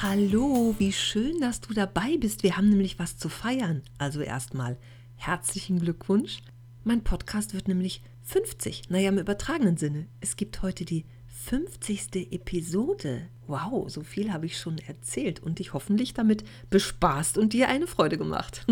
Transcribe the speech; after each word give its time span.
Hallo, 0.00 0.76
wie 0.78 0.92
schön, 0.92 1.40
dass 1.40 1.60
du 1.60 1.74
dabei 1.74 2.16
bist. 2.18 2.44
Wir 2.44 2.56
haben 2.56 2.68
nämlich 2.68 3.00
was 3.00 3.18
zu 3.18 3.28
feiern. 3.28 3.82
Also 3.98 4.20
erstmal 4.20 4.78
herzlichen 5.16 5.80
Glückwunsch. 5.80 6.38
Mein 6.84 7.02
Podcast 7.02 7.52
wird 7.52 7.66
nämlich 7.66 8.04
50. 8.22 8.90
Naja, 8.90 9.08
im 9.08 9.18
übertragenen 9.18 9.76
Sinne. 9.76 10.06
Es 10.20 10.36
gibt 10.36 10.62
heute 10.62 10.84
die 10.84 11.04
50. 11.26 12.32
Episode. 12.32 13.26
Wow, 13.48 13.90
so 13.90 14.04
viel 14.04 14.32
habe 14.32 14.46
ich 14.46 14.56
schon 14.58 14.78
erzählt 14.78 15.40
und 15.40 15.58
dich 15.58 15.72
hoffentlich 15.72 16.14
damit 16.14 16.44
bespaßt 16.70 17.36
und 17.36 17.52
dir 17.52 17.68
eine 17.68 17.88
Freude 17.88 18.18
gemacht. 18.18 18.64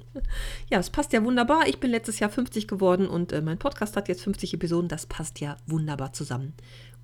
ja, 0.70 0.78
es 0.78 0.90
passt 0.90 1.12
ja 1.12 1.24
wunderbar. 1.24 1.66
Ich 1.66 1.80
bin 1.80 1.90
letztes 1.90 2.20
Jahr 2.20 2.30
50 2.30 2.68
geworden 2.68 3.08
und 3.08 3.32
äh, 3.32 3.42
mein 3.42 3.58
Podcast 3.58 3.96
hat 3.96 4.08
jetzt 4.08 4.22
50 4.22 4.54
Episoden. 4.54 4.88
Das 4.88 5.06
passt 5.06 5.40
ja 5.40 5.56
wunderbar 5.66 6.12
zusammen. 6.12 6.52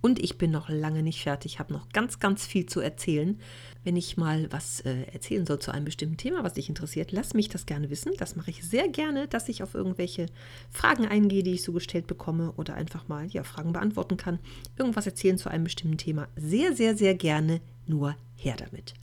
Und 0.00 0.20
ich 0.20 0.38
bin 0.38 0.52
noch 0.52 0.68
lange 0.68 1.02
nicht 1.02 1.22
fertig, 1.22 1.58
habe 1.58 1.72
noch 1.72 1.88
ganz, 1.88 2.20
ganz 2.20 2.46
viel 2.46 2.66
zu 2.66 2.80
erzählen. 2.80 3.40
Wenn 3.82 3.96
ich 3.96 4.16
mal 4.16 4.46
was 4.52 4.80
äh, 4.80 5.02
erzählen 5.12 5.44
soll 5.44 5.58
zu 5.58 5.72
einem 5.72 5.84
bestimmten 5.84 6.16
Thema, 6.16 6.44
was 6.44 6.54
dich 6.54 6.68
interessiert, 6.68 7.10
lass 7.10 7.34
mich 7.34 7.48
das 7.48 7.66
gerne 7.66 7.90
wissen. 7.90 8.12
Das 8.16 8.36
mache 8.36 8.50
ich 8.50 8.62
sehr 8.62 8.88
gerne, 8.88 9.26
dass 9.26 9.48
ich 9.48 9.62
auf 9.62 9.74
irgendwelche 9.74 10.26
Fragen 10.70 11.06
eingehe, 11.06 11.42
die 11.42 11.54
ich 11.54 11.64
so 11.64 11.72
gestellt 11.72 12.06
bekomme 12.06 12.52
oder 12.52 12.74
einfach 12.74 13.08
mal 13.08 13.26
ja, 13.26 13.42
Fragen 13.42 13.72
beantworten 13.72 14.16
kann. 14.16 14.38
Irgendwas 14.76 15.06
erzählen 15.06 15.38
zu 15.38 15.50
einem 15.50 15.64
bestimmten 15.64 15.98
Thema. 15.98 16.28
Sehr, 16.36 16.76
sehr, 16.76 16.96
sehr 16.96 17.14
gerne. 17.14 17.60
Nur 17.86 18.14
her 18.36 18.54
damit. 18.56 18.94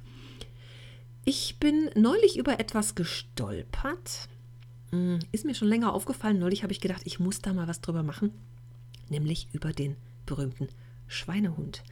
Ich 1.25 1.57
bin 1.59 1.89
neulich 1.95 2.37
über 2.37 2.59
etwas 2.59 2.95
gestolpert. 2.95 4.29
Hm, 4.91 5.19
ist 5.33 5.43
mir 5.43 5.55
schon 5.55 5.67
länger 5.67 5.93
aufgefallen. 5.93 6.39
Neulich 6.39 6.63
habe 6.63 6.71
ich 6.71 6.79
gedacht, 6.79 7.01
ich 7.03 7.19
muss 7.19 7.41
da 7.41 7.51
mal 7.51 7.67
was 7.67 7.81
drüber 7.81 8.03
machen. 8.03 8.31
Nämlich 9.09 9.49
über 9.51 9.73
den 9.73 9.97
berühmten 10.25 10.69
Schweinehund, 11.07 11.83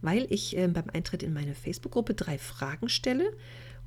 weil 0.00 0.26
ich 0.30 0.56
äh, 0.56 0.68
beim 0.68 0.90
Eintritt 0.92 1.22
in 1.22 1.32
meine 1.32 1.54
Facebook-Gruppe 1.54 2.14
drei 2.14 2.38
Fragen 2.38 2.88
stelle. 2.88 3.32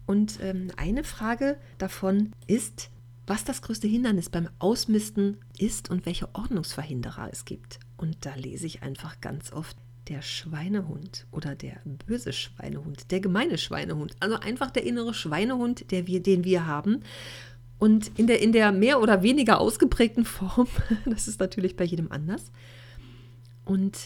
Und 0.06 0.40
ähm, 0.42 0.72
eine 0.78 1.04
Frage 1.04 1.58
davon 1.78 2.32
ist, 2.48 2.90
was 3.28 3.44
das 3.44 3.62
größte 3.62 3.88
Hindernis 3.88 4.30
beim 4.30 4.48
Ausmisten 4.58 5.38
ist 5.58 5.90
und 5.90 6.06
welche 6.06 6.34
Ordnungsverhinderer 6.34 7.30
es 7.32 7.44
gibt. 7.44 7.80
Und 7.98 8.26
da 8.26 8.34
lese 8.36 8.66
ich 8.66 8.84
einfach 8.84 9.20
ganz 9.20 9.52
oft 9.52 9.76
der 10.08 10.22
Schweinehund 10.22 11.28
oder 11.32 11.56
der 11.56 11.82
böse 12.06 12.32
Schweinehund, 12.32 13.12
der 13.12 13.20
gemeine 13.20 13.58
Schweinehund. 13.58 14.16
Also 14.22 14.38
einfach 14.38 14.72
der 14.72 14.84
innere 14.84 15.14
Schweinehund, 15.14 15.92
der 15.92 16.08
wir, 16.08 16.23
den 16.23 16.45
wir 16.45 16.66
haben. 16.66 17.04
Und 17.80 18.18
in 18.18 18.28
der, 18.28 18.42
in 18.42 18.54
der 18.54 18.72
mehr 18.72 19.02
oder 19.02 19.22
weniger 19.22 19.60
ausgeprägten 19.60 20.26
Form, 20.26 20.67
das 21.06 21.27
ist 21.27 21.39
natürlich 21.39 21.76
bei 21.76 21.83
jedem 21.83 22.11
anders. 22.11 22.52
Und 23.66 23.98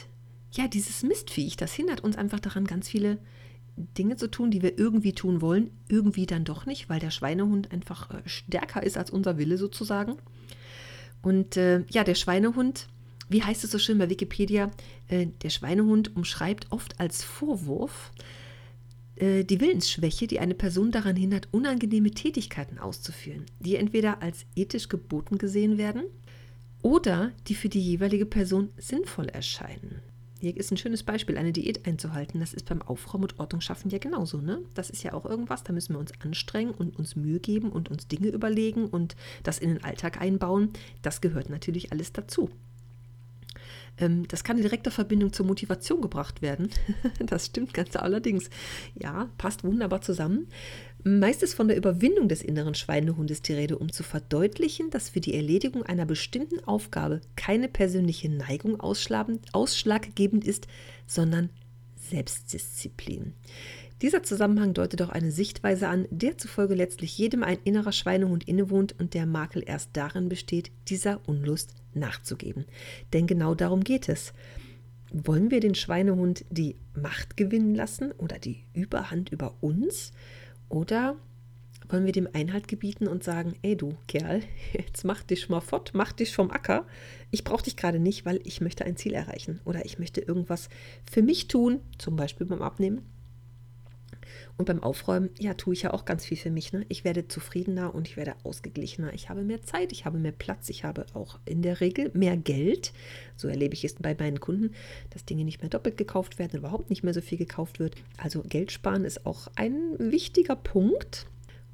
ja, 0.52 0.68
dieses 0.68 1.04
Mistviech, 1.04 1.56
das 1.56 1.74
hindert 1.74 2.02
uns 2.02 2.18
einfach 2.18 2.40
daran, 2.40 2.66
ganz 2.66 2.90
viele 2.90 3.20
Dinge 3.98 4.18
zu 4.18 4.30
tun, 4.30 4.52
die 4.52 4.62
wir 4.62 4.78
irgendwie 4.78 5.14
tun 5.14 5.42
wollen, 5.42 5.72
irgendwie 5.88 6.26
dann 6.26 6.44
doch 6.44 6.66
nicht, 6.66 6.90
weil 6.90 7.00
der 7.00 7.12
Schweinehund 7.12 7.72
einfach 7.72 8.10
äh, 8.12 8.22
stärker 8.26 8.84
ist 8.84 8.98
als 8.98 9.12
unser 9.12 9.38
Wille 9.38 9.58
sozusagen. 9.58 10.18
Und 11.22 11.58
äh, 11.58 11.84
ja, 11.90 12.04
der 12.04 12.16
Schweinehund, 12.16 12.88
wie 13.30 13.44
heißt 13.44 13.64
es 13.64 13.72
so 13.72 13.80
schön 13.80 13.98
bei 13.98 14.10
Wikipedia, 14.10 14.72
äh, 15.08 15.28
der 15.42 15.50
Schweinehund 15.50 16.16
umschreibt 16.16 16.68
oft 16.72 17.00
als 17.00 17.24
Vorwurf 17.24 18.12
äh, 19.16 19.44
die 19.44 19.62
Willensschwäche, 19.62 20.28
die 20.28 20.40
eine 20.40 20.56
Person 20.56 20.92
daran 20.92 21.16
hindert, 21.16 21.48
unangenehme 21.52 22.12
Tätigkeiten 22.12 22.80
auszuführen, 22.80 23.46
die 23.60 23.78
entweder 23.78 24.22
als 24.22 24.46
ethisch 24.56 24.90
geboten 24.90 25.38
gesehen 25.38 25.78
werden 25.78 26.04
oder 26.82 27.32
die 27.48 27.56
für 27.56 27.70
die 27.70 27.82
jeweilige 27.82 28.26
Person 28.26 28.70
sinnvoll 28.78 29.30
erscheinen. 29.30 30.02
Hier 30.42 30.58
ist 30.58 30.72
ein 30.72 30.78
schönes 30.78 31.04
Beispiel, 31.04 31.38
eine 31.38 31.52
Diät 31.52 31.86
einzuhalten. 31.86 32.40
Das 32.40 32.56
ist 32.56 32.68
beim 32.68 32.82
Aufräumen 32.82 33.26
und 33.26 33.40
Ordnung 33.40 33.62
schaffen 33.62 33.92
ja 33.92 34.00
genauso. 34.00 34.40
Ne? 34.40 34.60
Das 34.74 34.90
ist 34.90 35.04
ja 35.04 35.14
auch 35.14 35.24
irgendwas, 35.24 35.64
da 35.64 35.72
müssen 35.72 35.94
wir 35.94 36.00
uns 36.00 36.12
anstrengen 36.20 36.72
und 36.72 36.98
uns 36.98 37.16
Mühe 37.16 37.40
geben 37.40 37.70
und 37.72 37.92
uns 37.92 38.08
Dinge 38.08 38.30
überlegen 38.30 38.88
und 38.88 39.16
das 39.44 39.60
in 39.60 39.70
den 39.70 39.84
Alltag 39.84 40.20
einbauen. 40.20 40.72
Das 41.04 41.22
gehört 41.22 41.52
natürlich 41.52 41.92
alles 41.92 42.12
dazu. 42.12 42.50
Ähm, 44.00 44.28
das 44.30 44.44
kann 44.44 44.58
in 44.58 44.64
direkter 44.64 44.90
Verbindung 44.90 45.32
zur 45.32 45.46
Motivation 45.46 46.02
gebracht 46.02 46.42
werden. 46.42 46.72
das 47.20 47.46
stimmt 47.46 47.76
ganz 47.76 47.96
allerdings. 47.96 48.50
Ja, 48.96 49.30
passt 49.38 49.64
wunderbar 49.64 50.02
zusammen. 50.02 50.48
Meist 51.04 51.42
ist 51.42 51.56
von 51.56 51.68
der 51.68 51.78
Überwindung 51.78 52.28
des 52.28 52.44
inneren 52.44 52.76
Schweinehundes 52.76 53.42
die 53.42 53.54
Rede, 53.54 53.80
um 53.80 53.92
zu 53.92 54.04
verdeutlichen, 54.04 54.92
dass 54.92 55.10
für 55.10 55.20
die 55.20 55.34
Erledigung 55.34 55.84
einer 55.84 56.06
bestimmten 56.06 56.64
Aufgabe 56.64 57.22
keine 57.36 57.68
persönliche 57.68 58.30
Neigung 58.30 58.80
ausschlaggebend 58.80 60.46
ist, 60.46 60.68
sondern 61.08 61.50
Selbstdisziplin. 61.96 63.34
Dieser 64.04 64.22
Zusammenhang 64.22 64.74
deutet 64.74 65.02
auch 65.02 65.10
eine 65.10 65.32
Sichtweise 65.32 65.88
an, 65.88 66.08
der 66.12 66.38
zufolge 66.38 66.76
letztlich 66.76 67.18
jedem 67.18 67.44
ein 67.44 67.60
innerer 67.64 67.92
Schweinehund 67.92 68.48
innewohnt 68.48 68.96
und 69.00 69.14
der 69.16 69.26
Makel 69.26 69.64
erst 69.66 69.92
darin 69.94 70.30
besteht, 70.30 70.72
dieser 70.88 71.20
Unlust 71.28 71.74
nachzugeben. 71.94 72.66
Denn 73.14 73.26
genau 73.26 73.56
darum 73.56 73.84
geht 73.84 74.08
es. 74.10 74.34
Wollen 75.12 75.52
wir 75.52 75.60
den 75.60 75.76
Schweinehund 75.76 76.46
die 76.50 76.76
Macht 76.96 77.38
gewinnen 77.38 77.76
lassen 77.76 78.12
oder 78.14 78.40
die 78.40 78.64
Überhand 78.74 79.32
über 79.32 79.56
uns? 79.62 80.14
Oder 80.72 81.18
wollen 81.90 82.06
wir 82.06 82.14
dem 82.14 82.30
Einhalt 82.32 82.70
gebieten 82.70 83.08
und 83.08 83.24
sagen, 83.24 83.56
ey 83.62 83.76
du 83.76 83.98
Kerl, 84.08 84.42
jetzt 84.74 85.04
mach 85.04 85.22
dich 85.22 85.50
mal 85.50 85.60
fort, 85.60 85.92
mach 85.94 86.14
dich 86.14 86.34
vom 86.34 86.50
Acker. 86.50 86.88
Ich 87.30 87.44
brauche 87.44 87.64
dich 87.64 87.76
gerade 87.76 88.00
nicht, 88.00 88.26
weil 88.26 88.40
ich 88.46 88.62
möchte 88.62 88.86
ein 88.86 88.96
Ziel 88.96 89.14
erreichen 89.14 89.60
oder 89.66 89.86
ich 89.86 90.00
möchte 90.00 90.22
irgendwas 90.22 90.70
für 91.10 91.22
mich 91.22 91.50
tun, 91.50 91.82
zum 91.98 92.16
Beispiel 92.16 92.48
beim 92.48 92.62
Abnehmen 92.62 93.06
und 94.58 94.66
beim 94.66 94.82
Aufräumen, 94.84 95.30
ja, 95.40 95.54
tue 95.54 95.74
ich 95.74 95.84
ja 95.84 95.94
auch 95.94 96.06
ganz 96.06 96.26
viel 96.26 96.38
für 96.38 96.52
mich. 96.52 96.74
Ne? 96.74 96.86
Ich 96.90 97.04
werde 97.04 97.28
zufriedener 97.28 97.96
und 97.96 98.08
ich 98.08 98.18
werde 98.18 98.36
ausgeglichener. 98.44 99.14
Ich 99.14 99.30
habe 99.30 99.44
mehr 99.44 99.62
Zeit, 99.64 99.92
ich 99.92 100.06
habe 100.06 100.20
mehr 100.20 100.32
Platz, 100.32 100.70
ich 100.70 100.84
habe 100.84 101.06
auch 101.14 101.40
in 101.46 101.62
der 101.62 101.82
Regel 101.82 102.12
mehr 102.14 102.38
Geld. 102.38 102.94
So 103.36 103.48
erlebe 103.48 103.74
ich 103.74 103.84
es 103.84 103.96
bei 103.96 104.16
meinen 104.18 104.40
Kunden, 104.40 104.74
dass 105.10 105.26
Dinge 105.26 105.44
nicht 105.44 105.62
mehr 105.62 105.70
doppelt 105.70 105.98
gekauft 105.98 106.40
werden, 106.40 106.60
überhaupt 106.60 106.90
nicht 106.90 107.04
mehr 107.04 107.14
so 107.14 107.22
viel 107.22 107.38
gekauft 107.38 107.80
wird. 107.80 107.96
Also 108.18 108.44
Geld 108.44 108.72
sparen 108.72 109.06
ist 109.06 109.26
auch 109.26 109.48
ein 109.56 109.98
wichtiger 109.98 110.56
Punkt. 110.56 111.28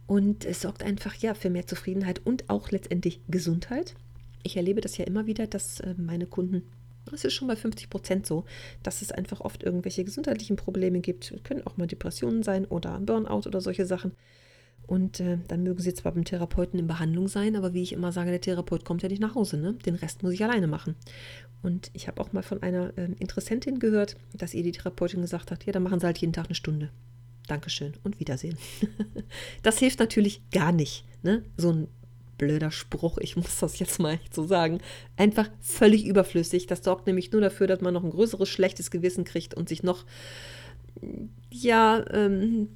Und 0.06 0.46
es 0.46 0.62
sorgt 0.62 0.84
einfach 0.84 1.13
ja 1.16 1.34
für 1.34 1.50
mehr 1.50 1.67
Zufriedenheit 1.67 2.22
und 2.25 2.50
auch 2.50 2.72
letztendlich 2.72 3.19
Gesundheit. 3.28 3.96
Ich 4.44 4.56
erlebe 4.56 4.79
das 4.79 4.97
ja 4.97 5.03
immer 5.03 5.25
wieder, 5.25 5.47
dass 5.47 5.81
äh, 5.81 5.94
meine 5.97 6.25
Kunden 6.25 6.63
es 7.13 7.23
ist 7.23 7.34
schon 7.34 7.47
bei 7.47 7.56
50 7.56 7.90
Prozent 7.90 8.25
so, 8.25 8.45
dass 8.84 9.01
es 9.01 9.12
einfach 9.12 9.41
oft 9.41 9.63
irgendwelche 9.63 10.03
gesundheitlichen 10.03 10.56
Probleme 10.56 11.00
gibt. 11.00 11.34
Können 11.44 11.66
auch 11.66 11.78
mal 11.78 11.88
Depressionen 11.88 12.44
sein 12.44 12.66
oder 12.66 12.99
Burnout 12.99 13.47
oder 13.47 13.61
solche 13.61 13.85
Sachen. 13.85 14.14
Und 14.87 15.20
äh, 15.20 15.37
dann 15.49 15.64
mögen 15.64 15.82
sie 15.82 15.93
zwar 15.93 16.14
beim 16.14 16.23
Therapeuten 16.23 16.79
in 16.79 16.87
Behandlung 16.87 17.28
sein, 17.28 17.58
aber 17.58 17.73
wie 17.73 17.84
ich 17.84 17.91
immer 17.91 18.14
sage, 18.14 18.32
der 18.32 18.40
Therapeut 18.40 18.85
kommt 18.85 19.03
ja 19.03 19.09
nicht 19.09 19.22
nach 19.22 19.35
Hause. 19.35 19.58
Ne? 19.58 19.73
Den 19.73 19.96
Rest 19.96 20.23
muss 20.23 20.32
ich 20.34 20.43
alleine 20.43 20.67
machen. 20.67 20.96
Und 21.61 21.91
ich 21.93 22.08
habe 22.08 22.22
auch 22.22 22.32
mal 22.32 22.43
von 22.43 22.64
einer 22.64 22.97
äh, 22.97 23.09
Interessentin 23.20 23.79
gehört, 23.79 24.16
dass 24.34 24.53
ihr 24.53 24.64
die 24.64 24.72
Therapeutin 24.72 25.22
gesagt 25.22 25.52
hat, 25.52 25.66
ja, 25.66 25.73
dann 25.73 25.84
machen 25.84 25.99
sie 25.99 26.05
halt 26.05 26.20
jeden 26.20 26.32
Tag 26.32 26.46
eine 26.46 26.55
Stunde. 26.55 26.90
Dankeschön 27.47 27.93
und 28.03 28.20
Wiedersehen. 28.20 28.58
das 29.64 29.78
hilft 29.79 29.99
natürlich 29.99 30.41
gar 30.52 30.72
nicht. 30.72 31.03
Ne? 31.22 31.43
So 31.58 31.72
ein 31.72 31.87
blöder 32.37 32.72
Spruch, 32.72 33.17
ich 33.17 33.35
muss 33.35 33.59
das 33.59 33.79
jetzt 33.79 33.99
mal 33.99 34.19
so 34.31 34.45
sagen, 34.45 34.79
einfach 35.16 35.49
völlig 35.59 36.05
überflüssig. 36.05 36.67
Das 36.67 36.84
sorgt 36.84 37.07
nämlich 37.07 37.31
nur 37.31 37.41
dafür, 37.41 37.67
dass 37.67 37.81
man 37.81 37.93
noch 37.93 38.03
ein 38.03 38.11
größeres 38.11 38.49
schlechtes 38.49 38.91
Gewissen 38.91 39.23
kriegt 39.23 39.53
und 39.53 39.69
sich 39.69 39.84
noch 39.84 40.05
ja 41.49 42.03
ähm, 42.11 42.69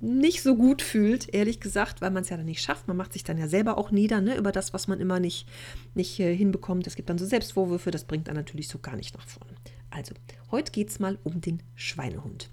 nicht 0.00 0.42
so 0.42 0.56
gut 0.56 0.82
fühlt, 0.82 1.32
ehrlich 1.32 1.60
gesagt, 1.60 2.00
weil 2.00 2.10
man 2.10 2.22
es 2.22 2.28
ja 2.28 2.36
dann 2.36 2.46
nicht 2.46 2.62
schafft. 2.62 2.88
Man 2.88 2.96
macht 2.96 3.12
sich 3.12 3.24
dann 3.24 3.38
ja 3.38 3.48
selber 3.48 3.78
auch 3.78 3.90
nieder 3.90 4.20
ne, 4.20 4.36
über 4.36 4.52
das, 4.52 4.72
was 4.72 4.88
man 4.88 5.00
immer 5.00 5.20
nicht, 5.20 5.46
nicht 5.94 6.18
äh, 6.20 6.34
hinbekommt. 6.34 6.86
Es 6.86 6.96
gibt 6.96 7.10
dann 7.10 7.18
so 7.18 7.26
Selbstvorwürfe, 7.26 7.90
das 7.90 8.04
bringt 8.04 8.28
dann 8.28 8.36
natürlich 8.36 8.68
so 8.68 8.78
gar 8.78 8.96
nicht 8.96 9.14
nach 9.16 9.26
vorne. 9.26 9.54
Also, 9.90 10.14
heute 10.50 10.72
geht 10.72 10.90
es 10.90 10.98
mal 10.98 11.18
um 11.24 11.40
den 11.40 11.62
Schweinehund. 11.74 12.50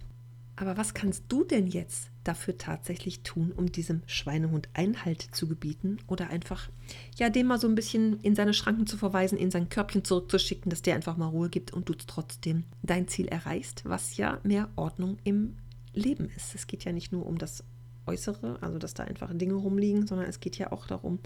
Aber 0.59 0.75
was 0.75 0.95
kannst 0.95 1.25
du 1.29 1.43
denn 1.43 1.67
jetzt 1.67 2.09
dafür 2.23 2.57
tatsächlich 2.57 3.21
tun, 3.21 3.53
um 3.55 3.71
diesem 3.71 4.01
Schweinehund 4.07 4.69
Einhalt 4.73 5.21
zu 5.31 5.47
gebieten 5.47 5.99
oder 6.07 6.31
einfach, 6.31 6.69
ja, 7.15 7.29
dem 7.29 7.45
mal 7.45 7.59
so 7.59 7.67
ein 7.67 7.75
bisschen 7.75 8.19
in 8.21 8.35
seine 8.35 8.55
Schranken 8.55 8.87
zu 8.87 8.97
verweisen, 8.97 9.37
in 9.37 9.51
sein 9.51 9.69
Körbchen 9.69 10.03
zurückzuschicken, 10.03 10.71
dass 10.71 10.81
der 10.81 10.95
einfach 10.95 11.15
mal 11.15 11.27
Ruhe 11.27 11.49
gibt 11.49 11.73
und 11.73 11.87
du 11.87 11.93
trotzdem 11.93 12.63
dein 12.81 13.07
Ziel 13.07 13.27
erreichst, 13.27 13.83
was 13.85 14.17
ja 14.17 14.39
mehr 14.43 14.67
Ordnung 14.75 15.17
im 15.23 15.57
Leben 15.93 16.27
ist. 16.35 16.55
Es 16.55 16.65
geht 16.65 16.85
ja 16.85 16.91
nicht 16.91 17.11
nur 17.11 17.27
um 17.27 17.37
das 17.37 17.63
Äußere, 18.07 18.57
also 18.61 18.79
dass 18.79 18.95
da 18.95 19.03
einfach 19.03 19.29
Dinge 19.33 19.53
rumliegen, 19.53 20.07
sondern 20.07 20.27
es 20.27 20.39
geht 20.39 20.57
ja 20.57 20.71
auch 20.71 20.87
darum, 20.87 21.19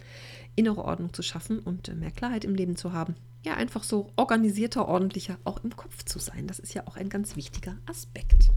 innere 0.56 0.84
Ordnung 0.84 1.14
zu 1.14 1.22
schaffen 1.22 1.60
und 1.60 1.96
mehr 1.96 2.12
Klarheit 2.12 2.44
im 2.44 2.56
Leben 2.56 2.76
zu 2.76 2.92
haben. 2.92 3.16
Ja, 3.44 3.54
einfach 3.54 3.84
so 3.84 4.12
organisierter, 4.18 4.90
ordentlicher 4.90 5.38
auch 5.46 5.64
im 5.64 5.76
Kopf 5.76 6.04
zu 6.04 6.20
sein. 6.20 6.48
Das 6.48 6.60
ist 6.60 6.74
ja 6.74 6.86
auch 6.86 6.98
ein 6.98 7.08
ganz 7.08 7.38
wichtiger 7.38 7.78
Aspekt. 7.86 8.52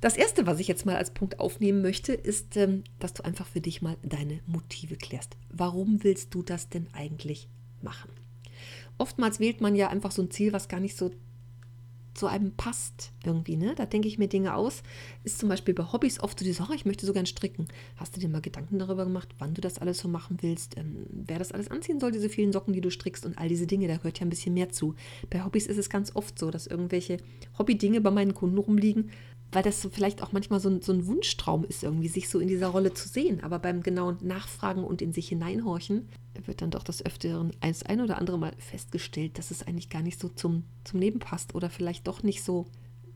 Das 0.00 0.16
Erste, 0.16 0.46
was 0.46 0.60
ich 0.60 0.68
jetzt 0.68 0.86
mal 0.86 0.96
als 0.96 1.12
Punkt 1.12 1.40
aufnehmen 1.40 1.82
möchte, 1.82 2.12
ist, 2.12 2.56
ähm, 2.56 2.84
dass 3.00 3.14
du 3.14 3.24
einfach 3.24 3.46
für 3.46 3.60
dich 3.60 3.82
mal 3.82 3.96
deine 4.02 4.40
Motive 4.46 4.96
klärst. 4.96 5.36
Warum 5.50 6.04
willst 6.04 6.34
du 6.34 6.42
das 6.42 6.68
denn 6.68 6.86
eigentlich 6.92 7.48
machen? 7.82 8.10
Oftmals 8.96 9.40
wählt 9.40 9.60
man 9.60 9.74
ja 9.74 9.88
einfach 9.88 10.12
so 10.12 10.22
ein 10.22 10.30
Ziel, 10.30 10.52
was 10.52 10.68
gar 10.68 10.80
nicht 10.80 10.96
so 10.96 11.10
zu 12.14 12.26
einem 12.26 12.52
passt 12.52 13.12
irgendwie. 13.24 13.56
Ne? 13.56 13.74
Da 13.76 13.86
denke 13.86 14.08
ich 14.08 14.18
mir 14.18 14.26
Dinge 14.26 14.54
aus. 14.54 14.82
Ist 15.22 15.38
zum 15.38 15.48
Beispiel 15.48 15.72
bei 15.72 15.84
Hobbys 15.84 16.20
oft 16.20 16.38
so 16.38 16.44
die 16.44 16.52
Sache, 16.52 16.74
ich 16.74 16.84
möchte 16.84 17.06
so 17.06 17.12
gern 17.12 17.26
stricken. 17.26 17.68
Hast 17.96 18.16
du 18.16 18.20
dir 18.20 18.28
mal 18.28 18.40
Gedanken 18.40 18.78
darüber 18.78 19.04
gemacht, 19.04 19.28
wann 19.38 19.54
du 19.54 19.60
das 19.60 19.78
alles 19.78 19.98
so 19.98 20.08
machen 20.08 20.38
willst? 20.40 20.76
Ähm, 20.76 21.06
wer 21.10 21.38
das 21.38 21.52
alles 21.52 21.70
anziehen 21.70 22.00
soll, 22.00 22.10
diese 22.10 22.28
vielen 22.28 22.52
Socken, 22.52 22.74
die 22.74 22.80
du 22.80 22.90
strickst 22.90 23.24
und 23.24 23.38
all 23.38 23.48
diese 23.48 23.68
Dinge, 23.68 23.86
da 23.86 23.96
gehört 23.96 24.18
ja 24.18 24.26
ein 24.26 24.30
bisschen 24.30 24.54
mehr 24.54 24.70
zu. 24.70 24.96
Bei 25.30 25.44
Hobbys 25.44 25.68
ist 25.68 25.78
es 25.78 25.90
ganz 25.90 26.14
oft 26.14 26.38
so, 26.38 26.50
dass 26.50 26.66
irgendwelche 26.66 27.18
Hobby-Dinge 27.56 28.00
bei 28.00 28.10
meinen 28.10 28.34
Kunden 28.34 28.58
rumliegen, 28.58 29.10
weil 29.50 29.62
das 29.62 29.80
so 29.80 29.88
vielleicht 29.88 30.22
auch 30.22 30.32
manchmal 30.32 30.60
so 30.60 30.68
ein, 30.68 30.82
so 30.82 30.92
ein 30.92 31.06
Wunschtraum 31.06 31.64
ist, 31.64 31.82
irgendwie 31.82 32.08
sich 32.08 32.28
so 32.28 32.38
in 32.38 32.48
dieser 32.48 32.68
Rolle 32.68 32.92
zu 32.92 33.08
sehen. 33.08 33.42
Aber 33.42 33.58
beim 33.58 33.82
genauen 33.82 34.18
Nachfragen 34.20 34.84
und 34.84 35.00
in 35.00 35.12
sich 35.12 35.28
hineinhorchen 35.28 36.08
wird 36.44 36.62
dann 36.62 36.70
doch 36.70 36.82
das 36.82 37.04
Öfteren 37.04 37.52
eins 37.60 37.82
ein 37.82 38.00
oder 38.00 38.18
andere 38.18 38.38
Mal 38.38 38.52
festgestellt, 38.58 39.38
dass 39.38 39.50
es 39.50 39.66
eigentlich 39.66 39.88
gar 39.88 40.02
nicht 40.02 40.20
so 40.20 40.28
zum, 40.28 40.64
zum 40.84 41.00
Leben 41.00 41.18
passt 41.18 41.54
oder 41.54 41.70
vielleicht 41.70 42.06
doch 42.06 42.22
nicht 42.22 42.44
so, 42.44 42.66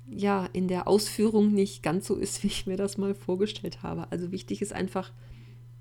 ja, 0.08 0.48
in 0.52 0.68
der 0.68 0.88
Ausführung 0.88 1.52
nicht 1.52 1.82
ganz 1.82 2.06
so 2.06 2.14
ist, 2.14 2.42
wie 2.42 2.48
ich 2.48 2.66
mir 2.66 2.76
das 2.76 2.96
mal 2.96 3.14
vorgestellt 3.14 3.82
habe. 3.82 4.10
Also 4.10 4.32
wichtig 4.32 4.62
ist 4.62 4.72
einfach, 4.72 5.12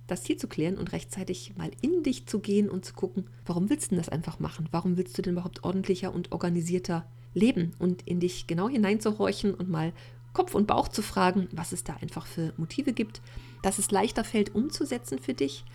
das 0.08 0.24
Ziel 0.24 0.36
zu 0.36 0.50
klären 0.50 0.78
und 0.78 0.92
rechtzeitig 0.92 1.56
mal 1.56 1.72
in 1.82 2.04
dich 2.04 2.28
zu 2.28 2.40
gehen 2.40 2.70
und 2.70 2.84
zu 2.84 2.94
gucken, 2.94 3.30
warum 3.46 3.70
willst 3.70 3.86
du 3.86 3.90
denn 3.92 4.00
das 4.00 4.10
einfach 4.10 4.40
machen? 4.40 4.68
Warum 4.72 4.98
willst 4.98 5.18
du 5.18 5.22
denn 5.22 5.34
überhaupt 5.34 5.64
ordentlicher 5.64 6.14
und 6.14 6.34
organisierter 6.34 7.06
leben 7.34 7.72
und 7.80 8.02
in 8.02 8.20
dich 8.20 8.46
genau 8.46 8.68
hineinzuhorchen 8.68 9.54
und 9.54 9.70
mal 9.70 9.94
Kopf 10.34 10.56
und 10.56 10.68
Bauch 10.68 10.88
zu 10.88 11.02
fragen, 11.02 11.48
was 11.52 11.72
es 11.72 11.84
da 11.84 11.98
einfach 12.02 12.26
für 12.26 12.54
Motive 12.58 12.94
gibt, 12.94 13.22
dass 13.62 13.80
es 13.80 13.92
leichter 13.92 14.24
fällt 14.24 14.56
umzusetzen 14.56 15.20
für 15.20 15.34
dich 15.34 15.66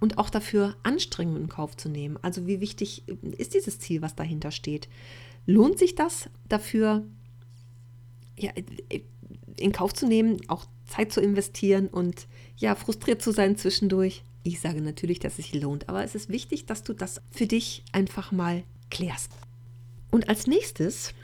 und 0.00 0.18
auch 0.18 0.30
dafür 0.30 0.76
Anstrengungen 0.82 1.42
in 1.42 1.48
Kauf 1.48 1.76
zu 1.76 1.88
nehmen. 1.88 2.18
Also 2.22 2.46
wie 2.46 2.60
wichtig 2.60 3.04
ist 3.38 3.54
dieses 3.54 3.78
Ziel, 3.78 4.02
was 4.02 4.14
dahinter 4.14 4.50
steht? 4.50 4.88
Lohnt 5.46 5.78
sich 5.78 5.94
das 5.94 6.28
dafür, 6.48 7.04
ja, 8.38 8.50
in 9.56 9.72
Kauf 9.72 9.94
zu 9.94 10.06
nehmen, 10.06 10.38
auch 10.48 10.66
Zeit 10.86 11.12
zu 11.12 11.20
investieren 11.20 11.88
und 11.88 12.26
ja, 12.56 12.74
frustriert 12.74 13.22
zu 13.22 13.32
sein 13.32 13.56
zwischendurch? 13.56 14.22
Ich 14.42 14.60
sage 14.60 14.82
natürlich, 14.82 15.20
dass 15.20 15.38
es 15.38 15.46
sich 15.46 15.54
lohnt, 15.54 15.88
aber 15.88 16.04
es 16.04 16.14
ist 16.14 16.28
wichtig, 16.28 16.66
dass 16.66 16.82
du 16.82 16.92
das 16.92 17.22
für 17.30 17.46
dich 17.46 17.82
einfach 17.92 18.30
mal 18.30 18.62
klärst. 18.90 19.32
Und 20.10 20.28
als 20.28 20.46
nächstes 20.46 21.14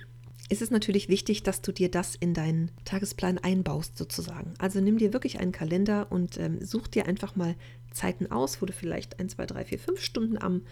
ist 0.50 0.62
es 0.62 0.70
natürlich 0.70 1.08
wichtig, 1.08 1.44
dass 1.44 1.62
du 1.62 1.72
dir 1.72 1.90
das 1.90 2.16
in 2.16 2.34
deinen 2.34 2.72
Tagesplan 2.84 3.38
einbaust, 3.38 3.96
sozusagen. 3.96 4.52
Also 4.58 4.80
nimm 4.80 4.98
dir 4.98 5.12
wirklich 5.12 5.38
einen 5.38 5.52
Kalender 5.52 6.08
und 6.10 6.38
ähm, 6.38 6.58
such 6.60 6.88
dir 6.88 7.06
einfach 7.06 7.36
mal 7.36 7.54
Zeiten 7.92 8.30
aus, 8.30 8.60
wo 8.60 8.66
du 8.66 8.72
vielleicht 8.72 9.20
ein, 9.20 9.28
zwei, 9.28 9.46
drei, 9.46 9.64
vier, 9.64 9.78
fünf 9.78 10.02
Stunden 10.02 10.36
am, 10.36 10.62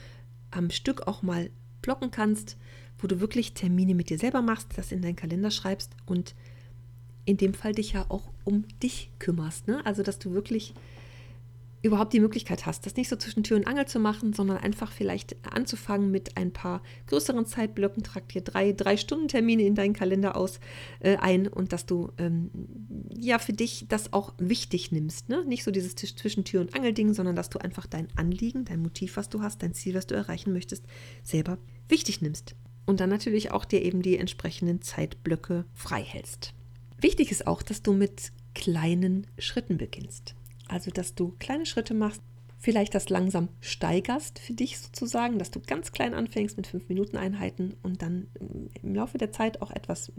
am 0.50 0.70
Stück 0.70 1.06
auch 1.06 1.22
mal 1.22 1.50
blocken 1.80 2.10
kannst, 2.10 2.56
wo 2.98 3.06
du 3.06 3.20
wirklich 3.20 3.54
Termine 3.54 3.94
mit 3.94 4.10
dir 4.10 4.18
selber 4.18 4.42
machst, 4.42 4.76
das 4.76 4.90
in 4.90 5.00
deinen 5.00 5.16
Kalender 5.16 5.52
schreibst 5.52 5.92
und 6.06 6.34
in 7.24 7.36
dem 7.36 7.54
Fall 7.54 7.72
dich 7.72 7.92
ja 7.92 8.06
auch 8.08 8.32
um 8.42 8.64
dich 8.82 9.12
kümmerst. 9.20 9.68
Ne? 9.68 9.84
Also, 9.86 10.02
dass 10.02 10.18
du 10.18 10.32
wirklich 10.32 10.74
überhaupt 11.82 12.12
die 12.12 12.20
Möglichkeit 12.20 12.66
hast, 12.66 12.86
das 12.86 12.96
nicht 12.96 13.08
so 13.08 13.16
zwischen 13.16 13.44
Tür 13.44 13.56
und 13.56 13.66
Angel 13.66 13.86
zu 13.86 14.00
machen, 14.00 14.32
sondern 14.32 14.58
einfach 14.58 14.90
vielleicht 14.90 15.36
anzufangen 15.48 16.10
mit 16.10 16.36
ein 16.36 16.52
paar 16.52 16.82
größeren 17.06 17.46
Zeitblöcken, 17.46 18.02
trag 18.02 18.28
dir 18.28 18.42
drei, 18.42 18.72
drei 18.72 18.96
Stunden 18.96 19.28
Termine 19.28 19.62
in 19.62 19.74
deinen 19.74 19.92
Kalender 19.92 20.36
aus 20.36 20.58
äh, 21.00 21.16
ein 21.16 21.46
und 21.46 21.72
dass 21.72 21.86
du 21.86 22.10
ähm, 22.18 22.50
ja 23.16 23.38
für 23.38 23.52
dich 23.52 23.86
das 23.88 24.12
auch 24.12 24.34
wichtig 24.38 24.90
nimmst. 24.90 25.28
Ne? 25.28 25.44
Nicht 25.44 25.64
so 25.64 25.70
dieses 25.70 25.94
zwischen 25.94 26.44
Tür 26.44 26.60
und 26.60 26.74
Angel-Ding, 26.74 27.14
sondern 27.14 27.36
dass 27.36 27.50
du 27.50 27.58
einfach 27.58 27.86
dein 27.86 28.08
Anliegen, 28.16 28.64
dein 28.64 28.82
Motiv, 28.82 29.16
was 29.16 29.28
du 29.28 29.42
hast, 29.42 29.62
dein 29.62 29.74
Ziel, 29.74 29.94
was 29.94 30.06
du 30.06 30.14
erreichen 30.14 30.52
möchtest, 30.52 30.84
selber 31.22 31.58
wichtig 31.88 32.20
nimmst. 32.22 32.56
Und 32.86 33.00
dann 33.00 33.10
natürlich 33.10 33.50
auch 33.52 33.64
dir 33.64 33.82
eben 33.82 34.02
die 34.02 34.16
entsprechenden 34.16 34.82
Zeitblöcke 34.82 35.66
frei 35.74 36.02
hältst. 36.02 36.54
Wichtig 37.00 37.30
ist 37.30 37.46
auch, 37.46 37.62
dass 37.62 37.82
du 37.82 37.92
mit 37.92 38.32
kleinen 38.54 39.26
Schritten 39.38 39.76
beginnst. 39.76 40.34
Also, 40.68 40.90
dass 40.90 41.14
du 41.14 41.34
kleine 41.38 41.66
Schritte 41.66 41.94
machst, 41.94 42.22
vielleicht 42.58 42.94
das 42.94 43.08
langsam 43.08 43.48
steigerst 43.60 44.38
für 44.38 44.52
dich 44.52 44.78
sozusagen, 44.78 45.38
dass 45.38 45.50
du 45.50 45.60
ganz 45.60 45.92
klein 45.92 46.14
anfängst 46.14 46.56
mit 46.56 46.66
5-Minuten-Einheiten 46.66 47.74
und 47.82 48.02
dann 48.02 48.26
im 48.82 48.94
Laufe 48.94 49.16
der 49.16 49.32
Zeit 49.32 49.62
auch 49.62 49.70
etwas 49.70 50.12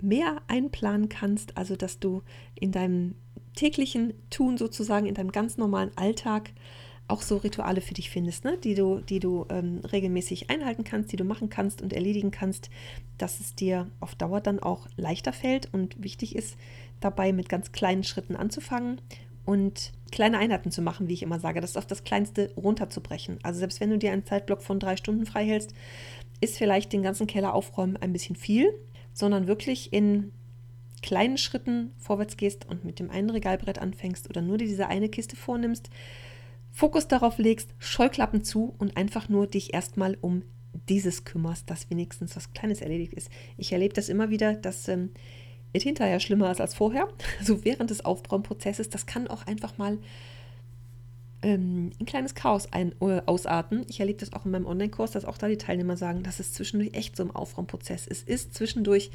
mehr 0.00 0.42
einplanen 0.48 1.08
kannst, 1.08 1.56
also 1.56 1.76
dass 1.76 1.98
du 1.98 2.22
in 2.54 2.72
deinem 2.72 3.14
täglichen 3.54 4.14
Tun 4.30 4.58
sozusagen, 4.58 5.06
in 5.06 5.14
deinem 5.14 5.32
ganz 5.32 5.56
normalen 5.56 5.90
Alltag 5.96 6.50
auch 7.08 7.22
so 7.22 7.38
Rituale 7.38 7.80
für 7.80 7.94
dich 7.94 8.10
findest, 8.10 8.44
ne? 8.44 8.58
die 8.58 8.74
du, 8.74 9.00
die 9.00 9.18
du 9.18 9.46
ähm, 9.48 9.80
regelmäßig 9.92 10.50
einhalten 10.50 10.84
kannst, 10.84 11.10
die 11.10 11.16
du 11.16 11.24
machen 11.24 11.48
kannst 11.48 11.80
und 11.80 11.92
erledigen 11.94 12.30
kannst, 12.30 12.68
dass 13.16 13.40
es 13.40 13.54
dir 13.54 13.90
auf 13.98 14.14
Dauer 14.14 14.40
dann 14.40 14.60
auch 14.60 14.86
leichter 14.96 15.32
fällt 15.32 15.72
und 15.72 16.02
wichtig 16.02 16.36
ist, 16.36 16.56
dabei 17.00 17.32
mit 17.32 17.48
ganz 17.48 17.72
kleinen 17.72 18.04
Schritten 18.04 18.36
anzufangen 18.36 19.00
und 19.48 19.92
kleine 20.12 20.36
Einheiten 20.36 20.70
zu 20.70 20.82
machen, 20.82 21.08
wie 21.08 21.14
ich 21.14 21.22
immer 21.22 21.40
sage, 21.40 21.62
das 21.62 21.78
auf 21.78 21.86
das 21.86 22.04
Kleinste 22.04 22.52
runterzubrechen. 22.54 23.38
Also 23.42 23.60
selbst 23.60 23.80
wenn 23.80 23.88
du 23.88 23.96
dir 23.96 24.12
einen 24.12 24.26
Zeitblock 24.26 24.62
von 24.62 24.78
drei 24.78 24.98
Stunden 24.98 25.24
frei 25.24 25.46
hältst, 25.46 25.72
ist 26.42 26.58
vielleicht 26.58 26.92
den 26.92 27.02
ganzen 27.02 27.26
Keller 27.26 27.54
aufräumen 27.54 27.96
ein 27.96 28.12
bisschen 28.12 28.36
viel, 28.36 28.70
sondern 29.14 29.46
wirklich 29.46 29.90
in 29.90 30.32
kleinen 31.00 31.38
Schritten 31.38 31.92
vorwärts 31.96 32.36
gehst 32.36 32.68
und 32.68 32.84
mit 32.84 32.98
dem 32.98 33.10
einen 33.10 33.30
Regalbrett 33.30 33.78
anfängst 33.78 34.28
oder 34.28 34.42
nur 34.42 34.58
dir 34.58 34.66
diese 34.66 34.88
eine 34.88 35.08
Kiste 35.08 35.34
vornimmst, 35.34 35.88
Fokus 36.70 37.08
darauf 37.08 37.38
legst, 37.38 37.74
Scheuklappen 37.78 38.44
zu 38.44 38.74
und 38.76 38.98
einfach 38.98 39.30
nur 39.30 39.46
dich 39.46 39.72
erstmal 39.72 40.18
um 40.20 40.42
dieses 40.90 41.24
kümmerst, 41.24 41.70
dass 41.70 41.88
wenigstens 41.88 42.36
was 42.36 42.52
Kleines 42.52 42.82
erledigt 42.82 43.14
ist. 43.14 43.30
Ich 43.56 43.72
erlebe 43.72 43.94
das 43.94 44.10
immer 44.10 44.28
wieder, 44.28 44.52
dass 44.52 44.88
ähm, 44.88 45.08
hinterher 45.74 46.20
schlimmer 46.20 46.50
ist 46.50 46.60
als 46.60 46.74
vorher. 46.74 47.08
So 47.42 47.64
während 47.64 47.90
des 47.90 48.04
Aufbauprozesses, 48.04 48.88
das 48.88 49.06
kann 49.06 49.28
auch 49.28 49.46
einfach 49.46 49.78
mal 49.78 49.98
ähm, 51.42 51.92
ein 52.00 52.06
kleines 52.06 52.34
Chaos 52.34 52.72
ein, 52.72 52.92
äh, 53.00 53.22
ausarten. 53.26 53.84
Ich 53.88 54.00
erlebe 54.00 54.18
das 54.18 54.32
auch 54.32 54.44
in 54.44 54.50
meinem 54.50 54.66
Online-Kurs, 54.66 55.12
dass 55.12 55.24
auch 55.24 55.38
da 55.38 55.48
die 55.48 55.58
Teilnehmer 55.58 55.96
sagen, 55.96 56.22
dass 56.22 56.40
es 56.40 56.52
zwischendurch 56.52 56.94
echt 56.94 57.16
so 57.16 57.22
im 57.22 57.30
Aufraumprozess 57.30 58.06
ist. 58.06 58.28
Es 58.28 58.42
ist 58.42 58.54
zwischendurch 58.54 59.10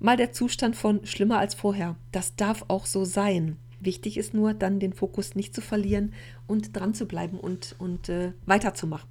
mal 0.00 0.16
der 0.16 0.32
Zustand 0.32 0.76
von 0.76 1.06
schlimmer 1.06 1.38
als 1.38 1.54
vorher. 1.54 1.96
Das 2.10 2.34
darf 2.34 2.64
auch 2.68 2.86
so 2.86 3.04
sein. 3.04 3.56
Wichtig 3.80 4.16
ist 4.16 4.34
nur, 4.34 4.54
dann 4.54 4.80
den 4.80 4.92
Fokus 4.92 5.34
nicht 5.34 5.54
zu 5.54 5.60
verlieren 5.60 6.12
und 6.46 6.76
dran 6.76 6.94
zu 6.94 7.06
bleiben 7.06 7.38
und, 7.38 7.74
und 7.78 8.08
äh, 8.08 8.32
weiterzumachen. 8.46 9.08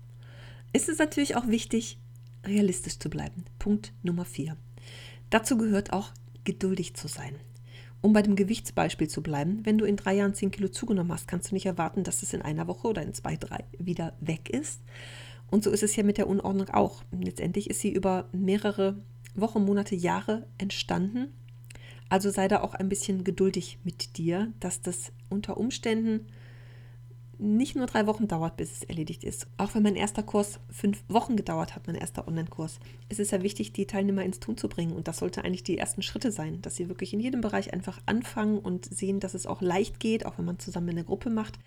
Es 0.73 0.87
ist 0.87 0.99
natürlich 0.99 1.35
auch 1.35 1.47
wichtig, 1.47 1.97
realistisch 2.45 2.97
zu 2.97 3.09
bleiben. 3.09 3.43
Punkt 3.59 3.93
Nummer 4.03 4.25
vier. 4.25 4.55
Dazu 5.29 5.57
gehört 5.57 5.91
auch 5.93 6.11
geduldig 6.43 6.95
zu 6.95 7.07
sein. 7.07 7.35
Um 8.01 8.13
bei 8.13 8.23
dem 8.23 8.35
Gewichtsbeispiel 8.35 9.07
zu 9.07 9.21
bleiben, 9.21 9.59
wenn 9.63 9.77
du 9.77 9.85
in 9.85 9.95
drei 9.95 10.15
Jahren 10.15 10.33
10 10.33 10.49
Kilo 10.51 10.69
zugenommen 10.69 11.11
hast, 11.11 11.27
kannst 11.27 11.51
du 11.51 11.55
nicht 11.55 11.67
erwarten, 11.67 12.03
dass 12.03 12.23
es 12.23 12.33
in 12.33 12.41
einer 12.41 12.67
Woche 12.67 12.87
oder 12.87 13.03
in 13.03 13.13
zwei, 13.13 13.35
drei 13.35 13.63
wieder 13.77 14.13
weg 14.19 14.49
ist. 14.49 14.81
Und 15.51 15.63
so 15.63 15.69
ist 15.69 15.83
es 15.83 15.95
ja 15.95 16.03
mit 16.03 16.17
der 16.17 16.27
Unordnung 16.27 16.69
auch. 16.69 17.03
Letztendlich 17.11 17.69
ist 17.69 17.81
sie 17.81 17.91
über 17.91 18.27
mehrere 18.31 18.97
Wochen, 19.35 19.63
Monate, 19.63 19.95
Jahre 19.95 20.47
entstanden. 20.57 21.27
Also 22.09 22.31
sei 22.31 22.47
da 22.47 22.61
auch 22.61 22.73
ein 22.73 22.89
bisschen 22.89 23.23
geduldig 23.23 23.77
mit 23.83 24.17
dir, 24.17 24.51
dass 24.59 24.81
das 24.81 25.11
unter 25.29 25.57
Umständen 25.57 26.27
nicht 27.41 27.75
nur 27.75 27.87
drei 27.87 28.05
Wochen 28.05 28.27
dauert, 28.27 28.55
bis 28.55 28.71
es 28.71 28.83
erledigt 28.83 29.23
ist. 29.23 29.47
Auch 29.57 29.73
wenn 29.73 29.81
mein 29.81 29.95
erster 29.95 30.21
Kurs 30.21 30.59
fünf 30.69 31.03
Wochen 31.07 31.35
gedauert 31.35 31.75
hat, 31.75 31.87
mein 31.87 31.95
erster 31.95 32.27
Online-Kurs, 32.27 32.79
ist 33.09 33.19
es 33.19 33.31
ja 33.31 33.41
wichtig, 33.41 33.73
die 33.73 33.87
Teilnehmer 33.87 34.23
ins 34.23 34.39
Tun 34.39 34.57
zu 34.57 34.69
bringen. 34.69 34.93
Und 34.93 35.07
das 35.07 35.17
sollte 35.17 35.43
eigentlich 35.43 35.63
die 35.63 35.77
ersten 35.77 36.03
Schritte 36.03 36.31
sein, 36.31 36.61
dass 36.61 36.75
sie 36.75 36.87
wirklich 36.87 37.13
in 37.13 37.19
jedem 37.19 37.41
Bereich 37.41 37.73
einfach 37.73 37.99
anfangen 38.05 38.59
und 38.59 38.85
sehen, 38.85 39.19
dass 39.19 39.33
es 39.33 39.47
auch 39.47 39.61
leicht 39.61 39.99
geht, 39.99 40.25
auch 40.25 40.37
wenn 40.37 40.45
man 40.45 40.59
zusammen 40.59 40.89
in 40.89 40.97
der 40.97 41.05
Gruppe 41.05 41.31
macht, 41.31 41.57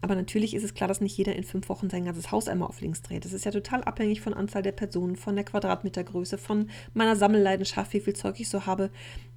Aber 0.00 0.14
natürlich 0.14 0.54
ist 0.54 0.62
es 0.62 0.74
klar, 0.74 0.86
dass 0.86 1.00
nicht 1.00 1.16
jeder 1.16 1.34
in 1.34 1.42
fünf 1.42 1.68
Wochen 1.68 1.90
sein 1.90 2.04
ganzes 2.04 2.30
Haus 2.30 2.48
einmal 2.48 2.68
auf 2.68 2.80
links 2.80 3.02
dreht. 3.02 3.24
Das 3.24 3.32
ist 3.32 3.44
ja 3.44 3.50
total 3.50 3.82
abhängig 3.82 4.20
von 4.20 4.32
Anzahl 4.32 4.62
der 4.62 4.72
Personen, 4.72 5.16
von 5.16 5.34
der 5.34 5.44
Quadratmetergröße, 5.44 6.38
von 6.38 6.70
meiner 6.94 7.16
Sammelleidenschaft, 7.16 7.92
wie 7.92 8.00
viel 8.00 8.14
Zeug 8.14 8.38
ich 8.38 8.48
so 8.48 8.64
habe. 8.66 8.90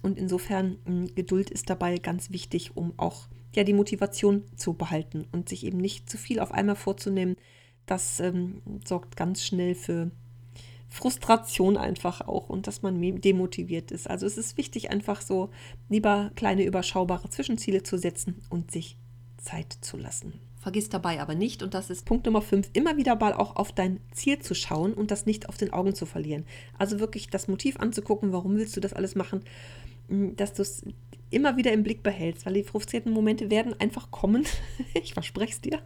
Und 0.03 0.19
insofern 0.19 0.77
Geduld 1.15 1.49
ist 1.49 1.69
dabei 1.69 1.97
ganz 1.97 2.29
wichtig, 2.29 2.77
um 2.77 2.93
auch 2.97 3.27
ja 3.53 3.63
die 3.63 3.73
Motivation 3.73 4.43
zu 4.55 4.73
behalten 4.73 5.27
und 5.31 5.49
sich 5.49 5.65
eben 5.65 5.77
nicht 5.77 6.09
zu 6.09 6.17
viel 6.17 6.39
auf 6.39 6.51
einmal 6.51 6.75
vorzunehmen. 6.75 7.35
Das 7.85 8.19
ähm, 8.19 8.61
sorgt 8.85 9.15
ganz 9.15 9.43
schnell 9.43 9.75
für 9.75 10.11
Frustration 10.91 11.77
einfach 11.77 12.21
auch 12.21 12.49
und 12.49 12.67
dass 12.67 12.81
man 12.81 13.21
demotiviert 13.21 13.91
ist. 13.91 14.09
Also 14.09 14.25
es 14.25 14.37
ist 14.37 14.57
wichtig, 14.57 14.91
einfach 14.91 15.21
so 15.21 15.49
lieber 15.89 16.31
kleine 16.35 16.65
überschaubare 16.65 17.29
Zwischenziele 17.29 17.81
zu 17.81 17.97
setzen 17.97 18.41
und 18.49 18.71
sich 18.71 18.97
Zeit 19.37 19.71
zu 19.81 19.97
lassen. 19.97 20.33
Vergiss 20.59 20.89
dabei 20.89 21.19
aber 21.21 21.33
nicht, 21.33 21.63
und 21.63 21.73
das 21.73 21.89
ist 21.89 22.05
Punkt 22.05 22.25
Nummer 22.25 22.41
5, 22.41 22.69
immer 22.73 22.97
wieder 22.97 23.15
mal 23.15 23.33
auch 23.33 23.55
auf 23.55 23.71
dein 23.71 23.99
Ziel 24.11 24.39
zu 24.39 24.53
schauen 24.53 24.93
und 24.93 25.09
das 25.09 25.25
nicht 25.25 25.49
auf 25.49 25.57
den 25.57 25.73
Augen 25.73 25.95
zu 25.95 26.05
verlieren. 26.05 26.45
Also 26.77 26.99
wirklich 26.99 27.29
das 27.29 27.47
Motiv 27.47 27.79
anzugucken, 27.79 28.31
warum 28.31 28.57
willst 28.57 28.75
du 28.75 28.81
das 28.81 28.93
alles 28.93 29.15
machen, 29.15 29.43
dass 30.35 30.53
du 30.53 30.61
es 30.61 30.83
immer 31.31 31.57
wieder 31.57 31.71
im 31.71 31.83
Blick 31.83 32.03
behältst, 32.03 32.45
weil 32.45 32.53
die 32.53 32.63
frustrierten 32.63 33.11
Momente 33.11 33.49
werden 33.49 33.79
einfach 33.79 34.11
kommen. 34.11 34.45
ich 34.93 35.13
verspreche 35.13 35.53
es 35.53 35.61
dir. 35.61 35.79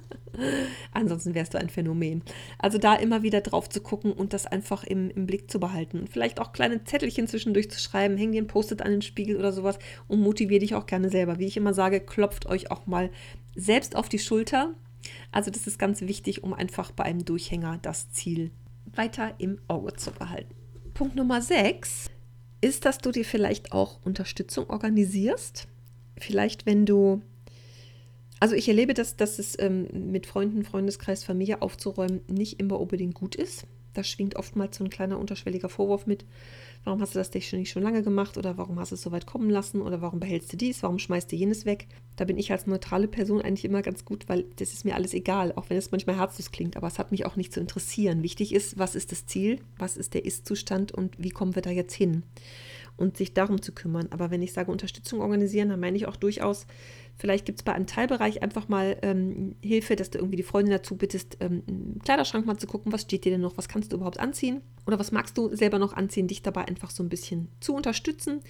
Ansonsten 0.92 1.34
wärst 1.34 1.54
du 1.54 1.58
ein 1.58 1.68
Phänomen. 1.68 2.22
Also 2.58 2.78
da 2.78 2.94
immer 2.94 3.22
wieder 3.22 3.40
drauf 3.40 3.68
zu 3.68 3.80
gucken 3.80 4.12
und 4.12 4.32
das 4.32 4.46
einfach 4.46 4.84
im, 4.84 5.10
im 5.10 5.26
Blick 5.26 5.50
zu 5.50 5.60
behalten. 5.60 6.00
Und 6.00 6.08
vielleicht 6.08 6.40
auch 6.40 6.52
kleine 6.52 6.84
Zettelchen 6.84 7.28
zwischendurch 7.28 7.70
zu 7.70 7.78
schreiben, 7.78 8.16
häng 8.16 8.32
dir 8.32 8.42
ein 8.42 8.46
Post-it 8.46 8.82
an 8.82 8.90
den 8.90 9.02
Spiegel 9.02 9.36
oder 9.36 9.52
sowas 9.52 9.78
und 10.08 10.20
motiviere 10.20 10.60
dich 10.60 10.74
auch 10.74 10.86
gerne 10.86 11.10
selber. 11.10 11.38
Wie 11.38 11.46
ich 11.46 11.56
immer 11.56 11.74
sage, 11.74 12.00
klopft 12.00 12.46
euch 12.46 12.70
auch 12.70 12.86
mal 12.86 13.10
selbst 13.54 13.96
auf 13.96 14.08
die 14.08 14.18
Schulter. 14.18 14.74
Also 15.30 15.50
das 15.50 15.66
ist 15.66 15.78
ganz 15.78 16.00
wichtig, 16.00 16.42
um 16.42 16.54
einfach 16.54 16.92
bei 16.92 17.04
einem 17.04 17.24
Durchhänger 17.24 17.78
das 17.82 18.10
Ziel 18.12 18.50
weiter 18.94 19.34
im 19.38 19.58
Auge 19.68 19.94
zu 19.94 20.12
behalten. 20.12 20.54
Punkt 20.94 21.16
Nummer 21.16 21.42
6 21.42 22.10
ist, 22.62 22.86
dass 22.86 22.98
du 22.98 23.10
dir 23.10 23.26
vielleicht 23.26 23.72
auch 23.72 24.00
Unterstützung 24.04 24.70
organisierst. 24.70 25.68
Vielleicht, 26.16 26.64
wenn 26.64 26.86
du 26.86 27.20
also 28.42 28.56
ich 28.56 28.66
erlebe, 28.66 28.92
dass, 28.92 29.14
dass 29.14 29.38
es 29.38 29.56
ähm, 29.60 29.86
mit 30.10 30.26
Freunden, 30.26 30.64
Freundeskreis, 30.64 31.22
Familie 31.22 31.62
aufzuräumen 31.62 32.22
nicht 32.26 32.58
immer 32.58 32.80
unbedingt 32.80 33.14
gut 33.14 33.36
ist. 33.36 33.68
Da 33.94 34.02
schwingt 34.04 34.36
oftmals 34.36 34.78
so 34.78 34.84
ein 34.84 34.90
kleiner 34.90 35.18
unterschwelliger 35.18 35.68
Vorwurf 35.68 36.06
mit. 36.06 36.24
Warum 36.84 37.00
hast 37.00 37.14
du 37.14 37.18
das 37.18 37.32
nicht 37.32 37.70
schon 37.70 37.82
lange 37.82 38.02
gemacht? 38.02 38.36
Oder 38.36 38.58
warum 38.58 38.80
hast 38.80 38.90
du 38.90 38.96
es 38.96 39.02
so 39.02 39.12
weit 39.12 39.26
kommen 39.26 39.50
lassen? 39.50 39.80
Oder 39.82 40.00
warum 40.00 40.18
behältst 40.18 40.52
du 40.52 40.56
dies? 40.56 40.82
Warum 40.82 40.98
schmeißt 40.98 41.30
du 41.30 41.36
jenes 41.36 41.64
weg? 41.64 41.86
Da 42.16 42.24
bin 42.24 42.38
ich 42.38 42.50
als 42.50 42.66
neutrale 42.66 43.06
Person 43.06 43.40
eigentlich 43.40 43.64
immer 43.64 43.82
ganz 43.82 44.04
gut, 44.04 44.28
weil 44.28 44.44
das 44.56 44.72
ist 44.72 44.84
mir 44.84 44.94
alles 44.94 45.14
egal, 45.14 45.52
auch 45.52 45.70
wenn 45.70 45.76
es 45.76 45.92
manchmal 45.92 46.16
herzlos 46.16 46.50
klingt. 46.50 46.76
Aber 46.76 46.88
es 46.88 46.98
hat 46.98 47.12
mich 47.12 47.24
auch 47.26 47.36
nicht 47.36 47.52
zu 47.52 47.60
interessieren. 47.60 48.22
Wichtig 48.22 48.52
ist, 48.54 48.78
was 48.78 48.94
ist 48.94 49.12
das 49.12 49.26
Ziel? 49.26 49.60
Was 49.78 49.96
ist 49.96 50.14
der 50.14 50.24
Ist-Zustand? 50.24 50.92
Und 50.92 51.22
wie 51.22 51.30
kommen 51.30 51.54
wir 51.54 51.62
da 51.62 51.70
jetzt 51.70 51.94
hin? 51.94 52.24
Und 52.96 53.16
sich 53.16 53.32
darum 53.32 53.62
zu 53.62 53.72
kümmern. 53.72 54.08
Aber 54.10 54.30
wenn 54.30 54.42
ich 54.42 54.52
sage 54.52 54.70
Unterstützung 54.70 55.20
organisieren, 55.20 55.68
dann 55.68 55.80
meine 55.80 55.96
ich 55.96 56.06
auch 56.06 56.16
durchaus, 56.16 56.66
Vielleicht 57.18 57.44
gibt 57.44 57.60
es 57.60 57.62
bei 57.62 57.72
einem 57.72 57.86
Teilbereich 57.86 58.42
einfach 58.42 58.68
mal 58.68 58.96
ähm, 59.02 59.54
Hilfe, 59.62 59.96
dass 59.96 60.10
du 60.10 60.18
irgendwie 60.18 60.36
die 60.36 60.42
Freundin 60.42 60.72
dazu 60.72 60.96
bittest, 60.96 61.36
ähm, 61.40 61.62
im 61.66 61.98
Kleiderschrank 62.00 62.46
mal 62.46 62.56
zu 62.56 62.66
gucken, 62.66 62.92
was 62.92 63.02
steht 63.02 63.24
dir 63.24 63.32
denn 63.32 63.40
noch, 63.40 63.56
was 63.56 63.68
kannst 63.68 63.92
du 63.92 63.96
überhaupt 63.96 64.18
anziehen 64.18 64.62
oder 64.86 64.98
was 64.98 65.12
magst 65.12 65.38
du 65.38 65.54
selber 65.54 65.78
noch 65.78 65.92
anziehen, 65.92 66.26
dich 66.26 66.42
dabei 66.42 66.66
einfach 66.66 66.90
so 66.90 67.02
ein 67.02 67.08
bisschen 67.08 67.48
zu 67.60 67.74
unterstützen. 67.74 68.40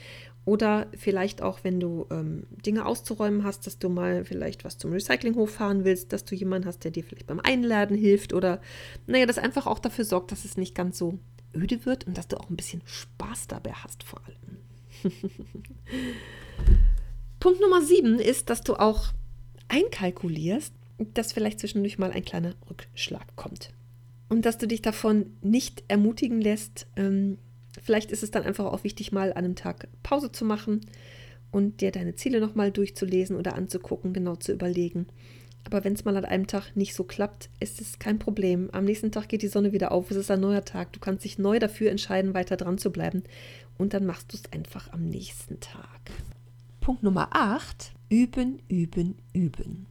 Oder 0.44 0.88
vielleicht 0.96 1.42
auch, 1.42 1.60
wenn 1.62 1.80
du 1.80 2.06
ähm, 2.10 2.46
Dinge 2.64 2.86
auszuräumen 2.86 3.44
hast, 3.44 3.66
dass 3.66 3.78
du 3.78 3.88
mal 3.88 4.24
vielleicht 4.24 4.64
was 4.64 4.78
zum 4.78 4.92
Recyclinghof 4.92 5.50
fahren 5.50 5.84
willst, 5.84 6.12
dass 6.12 6.24
du 6.24 6.34
jemanden 6.34 6.66
hast, 6.66 6.82
der 6.82 6.90
dir 6.90 7.04
vielleicht 7.04 7.26
beim 7.26 7.40
Einladen 7.40 7.96
hilft 7.96 8.32
oder 8.32 8.60
naja, 9.06 9.26
das 9.26 9.38
einfach 9.38 9.66
auch 9.66 9.78
dafür 9.78 10.04
sorgt, 10.04 10.32
dass 10.32 10.44
es 10.44 10.56
nicht 10.56 10.74
ganz 10.74 10.98
so 10.98 11.18
öde 11.54 11.84
wird 11.84 12.06
und 12.06 12.16
dass 12.16 12.28
du 12.28 12.38
auch 12.38 12.48
ein 12.48 12.56
bisschen 12.56 12.82
Spaß 12.86 13.48
dabei 13.48 13.72
hast 13.72 14.02
vor 14.02 14.20
allem. 14.24 14.58
Punkt 17.42 17.60
Nummer 17.60 17.82
sieben 17.82 18.20
ist, 18.20 18.50
dass 18.50 18.60
du 18.60 18.76
auch 18.76 19.08
einkalkulierst, 19.66 20.72
dass 21.12 21.32
vielleicht 21.32 21.58
zwischendurch 21.58 21.98
mal 21.98 22.12
ein 22.12 22.24
kleiner 22.24 22.54
Rückschlag 22.70 23.34
kommt. 23.34 23.70
Und 24.28 24.46
dass 24.46 24.58
du 24.58 24.68
dich 24.68 24.80
davon 24.80 25.26
nicht 25.42 25.82
ermutigen 25.88 26.40
lässt. 26.40 26.86
Ähm, 26.94 27.38
vielleicht 27.82 28.12
ist 28.12 28.22
es 28.22 28.30
dann 28.30 28.44
einfach 28.44 28.66
auch 28.66 28.84
wichtig, 28.84 29.10
mal 29.10 29.30
an 29.30 29.38
einem 29.38 29.56
Tag 29.56 29.88
Pause 30.04 30.30
zu 30.30 30.44
machen 30.44 30.82
und 31.50 31.80
dir 31.80 31.90
deine 31.90 32.14
Ziele 32.14 32.38
nochmal 32.38 32.70
durchzulesen 32.70 33.34
oder 33.34 33.56
anzugucken, 33.56 34.12
genau 34.12 34.36
zu 34.36 34.52
überlegen. 34.52 35.08
Aber 35.64 35.82
wenn 35.82 35.94
es 35.94 36.04
mal 36.04 36.16
an 36.16 36.24
einem 36.24 36.46
Tag 36.46 36.76
nicht 36.76 36.94
so 36.94 37.02
klappt, 37.02 37.50
ist 37.58 37.80
es 37.80 37.98
kein 37.98 38.20
Problem. 38.20 38.70
Am 38.70 38.84
nächsten 38.84 39.10
Tag 39.10 39.28
geht 39.28 39.42
die 39.42 39.48
Sonne 39.48 39.72
wieder 39.72 39.90
auf, 39.90 40.12
es 40.12 40.16
ist 40.16 40.30
ein 40.30 40.38
neuer 40.38 40.64
Tag. 40.64 40.92
Du 40.92 41.00
kannst 41.00 41.24
dich 41.24 41.38
neu 41.38 41.58
dafür 41.58 41.90
entscheiden, 41.90 42.34
weiter 42.34 42.56
dran 42.56 42.78
zu 42.78 42.92
bleiben. 42.92 43.24
Und 43.78 43.94
dann 43.94 44.06
machst 44.06 44.32
du 44.32 44.36
es 44.36 44.52
einfach 44.52 44.92
am 44.92 45.08
nächsten 45.08 45.58
Tag. 45.58 46.12
Punkt 46.82 47.04
Nummer 47.04 47.28
8. 47.30 47.92
Üben, 48.08 48.60
üben, 48.68 49.14
üben. 49.32 49.86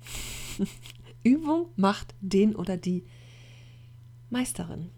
Übung 1.23 1.67
macht 1.77 2.13
den 2.19 2.53
oder 2.53 2.75
die 2.75 3.05
Meisterin. 4.29 4.89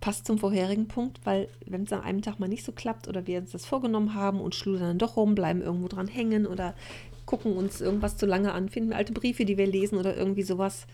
Passt 0.00 0.26
zum 0.26 0.38
vorherigen 0.38 0.88
Punkt, 0.88 1.20
weil 1.24 1.48
wenn 1.66 1.84
es 1.84 1.92
an 1.92 2.00
einem 2.00 2.20
Tag 2.20 2.40
mal 2.40 2.48
nicht 2.48 2.64
so 2.64 2.72
klappt 2.72 3.06
oder 3.06 3.28
wir 3.28 3.38
uns 3.38 3.52
das 3.52 3.64
vorgenommen 3.64 4.14
haben 4.14 4.40
und 4.40 4.56
schludern 4.56 4.88
dann 4.88 4.98
doch 4.98 5.16
rum, 5.16 5.36
bleiben 5.36 5.62
irgendwo 5.62 5.86
dran 5.86 6.08
hängen 6.08 6.48
oder 6.48 6.74
gucken 7.26 7.56
uns 7.56 7.80
irgendwas 7.80 8.16
zu 8.16 8.26
lange 8.26 8.52
an, 8.52 8.68
finden 8.68 8.92
alte 8.92 9.12
Briefe, 9.12 9.44
die 9.44 9.56
wir 9.56 9.68
lesen 9.68 9.98
oder 9.98 10.16
irgendwie 10.16 10.42
sowas, 10.42 10.88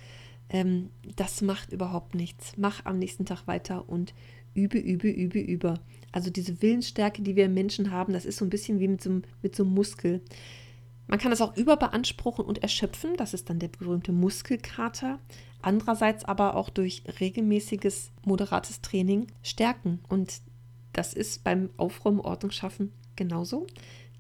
ähm, 0.50 0.90
das 1.16 1.40
macht 1.40 1.72
überhaupt 1.72 2.14
nichts. 2.14 2.52
Mach 2.58 2.84
am 2.84 2.98
nächsten 2.98 3.24
Tag 3.24 3.46
weiter 3.46 3.88
und 3.88 4.12
übe, 4.56 4.78
übe, 4.78 5.08
übe, 5.08 5.38
übe. 5.38 5.74
Also 6.12 6.30
diese 6.30 6.62
Willensstärke, 6.62 7.22
die 7.22 7.36
wir 7.36 7.48
Menschen 7.48 7.90
haben, 7.90 8.12
das 8.12 8.24
ist 8.24 8.38
so 8.38 8.44
ein 8.44 8.50
bisschen 8.50 8.80
wie 8.80 8.88
mit 8.88 9.02
so, 9.02 9.20
mit 9.42 9.54
so 9.54 9.64
einem 9.64 9.74
Muskel. 9.74 10.22
Man 11.06 11.18
kann 11.18 11.30
das 11.30 11.40
auch 11.40 11.56
überbeanspruchen 11.56 12.44
und 12.44 12.62
erschöpfen, 12.62 13.16
das 13.16 13.34
ist 13.34 13.48
dann 13.48 13.58
der 13.58 13.68
berühmte 13.68 14.12
Muskelkater. 14.12 15.20
Andererseits 15.62 16.24
aber 16.24 16.56
auch 16.56 16.70
durch 16.70 17.02
regelmäßiges, 17.20 18.12
moderates 18.24 18.80
Training 18.80 19.26
stärken. 19.42 20.00
Und 20.08 20.40
das 20.92 21.12
ist 21.12 21.44
beim 21.44 21.70
Aufräumen, 21.76 22.20
Ordnung 22.20 22.50
schaffen 22.50 22.92
genauso. 23.14 23.66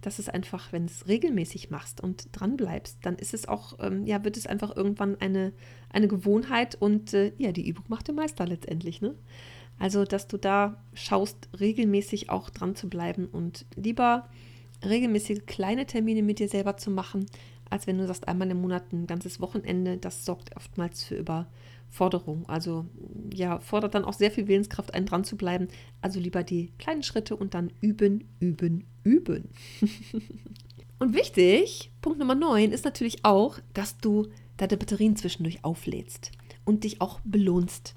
Das 0.02 0.18
ist 0.18 0.32
einfach, 0.32 0.72
wenn 0.72 0.86
du 0.86 0.92
es 0.92 1.08
regelmäßig 1.08 1.70
machst 1.70 2.00
und 2.00 2.28
dran 2.32 2.56
bleibst, 2.56 2.98
dann 3.02 3.16
ist 3.16 3.34
es 3.34 3.48
auch, 3.48 3.78
ähm, 3.80 4.06
ja, 4.06 4.22
wird 4.24 4.36
es 4.36 4.46
einfach 4.46 4.76
irgendwann 4.76 5.16
eine, 5.20 5.52
eine 5.90 6.06
Gewohnheit 6.06 6.76
und 6.76 7.14
äh, 7.14 7.32
ja, 7.38 7.50
die 7.50 7.66
Übung 7.66 7.86
macht 7.88 8.08
den 8.08 8.14
Meister 8.14 8.46
letztendlich, 8.46 9.00
ne? 9.00 9.14
Also, 9.78 10.04
dass 10.04 10.26
du 10.26 10.38
da 10.38 10.82
schaust, 10.94 11.48
regelmäßig 11.58 12.30
auch 12.30 12.50
dran 12.50 12.76
zu 12.76 12.88
bleiben 12.88 13.26
und 13.26 13.66
lieber 13.74 14.28
regelmäßige 14.84 15.40
kleine 15.46 15.86
Termine 15.86 16.22
mit 16.22 16.38
dir 16.38 16.48
selber 16.48 16.76
zu 16.76 16.90
machen, 16.90 17.26
als 17.68 17.86
wenn 17.86 17.98
du 17.98 18.06
sagst, 18.06 18.28
einmal 18.28 18.50
im 18.50 18.60
Monat 18.60 18.92
ein 18.92 19.06
ganzes 19.06 19.40
Wochenende. 19.40 19.98
Das 19.98 20.24
sorgt 20.24 20.56
oftmals 20.56 21.04
für 21.04 21.16
Überforderung. 21.16 22.48
Also, 22.48 22.86
ja, 23.34 23.58
fordert 23.60 23.94
dann 23.94 24.04
auch 24.04 24.12
sehr 24.12 24.30
viel 24.30 24.48
Willenskraft 24.48 24.94
ein, 24.94 25.06
dran 25.06 25.24
zu 25.24 25.36
bleiben. 25.36 25.68
Also 26.00 26.20
lieber 26.20 26.42
die 26.42 26.72
kleinen 26.78 27.02
Schritte 27.02 27.36
und 27.36 27.54
dann 27.54 27.70
üben, 27.80 28.24
üben, 28.40 28.84
üben. 29.02 29.50
und 30.98 31.14
wichtig, 31.14 31.90
Punkt 32.00 32.18
Nummer 32.18 32.34
9 32.34 32.72
ist 32.72 32.84
natürlich 32.84 33.24
auch, 33.24 33.58
dass 33.74 33.98
du 33.98 34.28
deine 34.56 34.76
Batterien 34.76 35.16
zwischendurch 35.16 35.64
auflädst 35.64 36.30
und 36.64 36.84
dich 36.84 37.00
auch 37.00 37.20
belohnst 37.24 37.94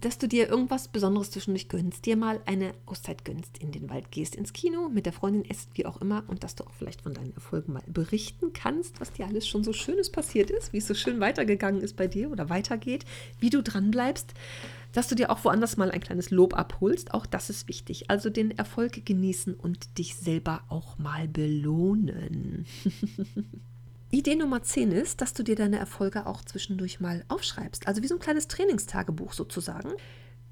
dass 0.00 0.18
du 0.18 0.26
dir 0.26 0.48
irgendwas 0.48 0.88
Besonderes 0.88 1.30
zwischendurch 1.30 1.68
gönnst, 1.68 2.06
dir 2.06 2.16
mal 2.16 2.40
eine 2.46 2.72
Auszeit 2.86 3.24
gönnst, 3.24 3.58
in 3.58 3.70
den 3.70 3.90
Wald 3.90 4.10
gehst, 4.10 4.34
ins 4.34 4.52
Kino, 4.52 4.88
mit 4.88 5.06
der 5.06 5.12
Freundin 5.12 5.44
esst, 5.44 5.70
wie 5.74 5.86
auch 5.86 6.00
immer, 6.00 6.24
und 6.28 6.42
dass 6.42 6.54
du 6.54 6.64
auch 6.64 6.72
vielleicht 6.72 7.02
von 7.02 7.14
deinen 7.14 7.34
Erfolgen 7.34 7.72
mal 7.72 7.82
berichten 7.86 8.52
kannst, 8.52 9.00
was 9.00 9.12
dir 9.12 9.26
alles 9.26 9.46
schon 9.46 9.64
so 9.64 9.72
Schönes 9.72 10.10
passiert 10.10 10.50
ist, 10.50 10.72
wie 10.72 10.78
es 10.78 10.86
so 10.86 10.94
schön 10.94 11.20
weitergegangen 11.20 11.82
ist 11.82 11.96
bei 11.96 12.06
dir 12.06 12.30
oder 12.30 12.48
weitergeht, 12.48 13.04
wie 13.38 13.50
du 13.50 13.62
dran 13.62 13.90
bleibst, 13.90 14.34
dass 14.92 15.08
du 15.08 15.14
dir 15.14 15.30
auch 15.30 15.44
woanders 15.44 15.76
mal 15.76 15.90
ein 15.90 16.00
kleines 16.00 16.30
Lob 16.30 16.54
abholst, 16.54 17.14
auch 17.14 17.26
das 17.26 17.50
ist 17.50 17.68
wichtig. 17.68 18.10
Also 18.10 18.30
den 18.30 18.50
Erfolg 18.50 19.04
genießen 19.04 19.54
und 19.54 19.98
dich 19.98 20.16
selber 20.16 20.62
auch 20.68 20.98
mal 20.98 21.28
belohnen. 21.28 22.66
Idee 24.12 24.34
Nummer 24.34 24.60
10 24.60 24.90
ist, 24.90 25.20
dass 25.20 25.34
du 25.34 25.44
dir 25.44 25.54
deine 25.54 25.78
Erfolge 25.78 26.26
auch 26.26 26.44
zwischendurch 26.44 26.98
mal 26.98 27.24
aufschreibst. 27.28 27.86
Also 27.86 28.02
wie 28.02 28.08
so 28.08 28.16
ein 28.16 28.20
kleines 28.20 28.48
Trainingstagebuch 28.48 29.32
sozusagen. 29.32 29.90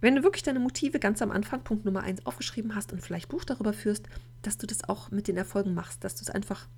Wenn 0.00 0.14
du 0.14 0.22
wirklich 0.22 0.44
deine 0.44 0.60
Motive 0.60 1.00
ganz 1.00 1.22
am 1.22 1.32
Anfang, 1.32 1.64
Punkt 1.64 1.84
Nummer 1.84 2.04
1, 2.04 2.24
aufgeschrieben 2.24 2.76
hast 2.76 2.92
und 2.92 3.02
vielleicht 3.02 3.28
Buch 3.28 3.44
darüber 3.44 3.72
führst, 3.72 4.08
dass 4.42 4.58
du 4.58 4.68
das 4.68 4.88
auch 4.88 5.10
mit 5.10 5.26
den 5.26 5.36
Erfolgen 5.36 5.74
machst, 5.74 6.04
dass 6.04 6.14
du 6.14 6.22
es 6.22 6.30
einfach 6.30 6.68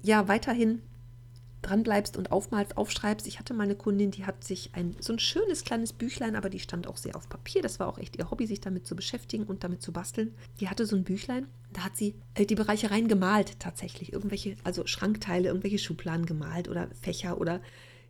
ja 0.00 0.26
weiterhin 0.26 0.80
dranbleibst 1.60 2.16
und 2.16 2.32
aufmalst, 2.32 2.78
aufschreibst. 2.78 3.26
Ich 3.26 3.38
hatte 3.38 3.52
meine 3.52 3.74
Kundin, 3.74 4.10
die 4.10 4.24
hat 4.24 4.44
sich 4.44 4.70
ein 4.74 4.96
so 5.00 5.12
ein 5.12 5.18
schönes 5.18 5.64
kleines 5.64 5.92
Büchlein, 5.92 6.36
aber 6.36 6.48
die 6.48 6.60
stand 6.60 6.86
auch 6.86 6.96
sehr 6.96 7.16
auf 7.16 7.28
Papier. 7.28 7.60
Das 7.60 7.78
war 7.80 7.88
auch 7.88 7.98
echt 7.98 8.16
ihr 8.16 8.30
Hobby, 8.30 8.46
sich 8.46 8.60
damit 8.60 8.86
zu 8.86 8.96
beschäftigen 8.96 9.44
und 9.44 9.62
damit 9.62 9.82
zu 9.82 9.92
basteln. 9.92 10.34
Die 10.60 10.70
hatte 10.70 10.86
so 10.86 10.96
ein 10.96 11.04
Büchlein, 11.04 11.48
da 11.74 11.84
hat 11.84 11.96
sie 11.96 12.14
äh, 12.34 12.46
die 12.46 12.54
Bereiche 12.54 12.90
rein 12.90 13.08
gemalt 13.08 13.60
tatsächlich. 13.60 14.12
Irgendwelche, 14.12 14.56
also 14.64 14.86
Schrankteile, 14.86 15.48
irgendwelche 15.48 15.78
Schubladen 15.78 16.26
gemalt 16.26 16.68
oder 16.68 16.88
Fächer 17.02 17.40
oder 17.40 17.60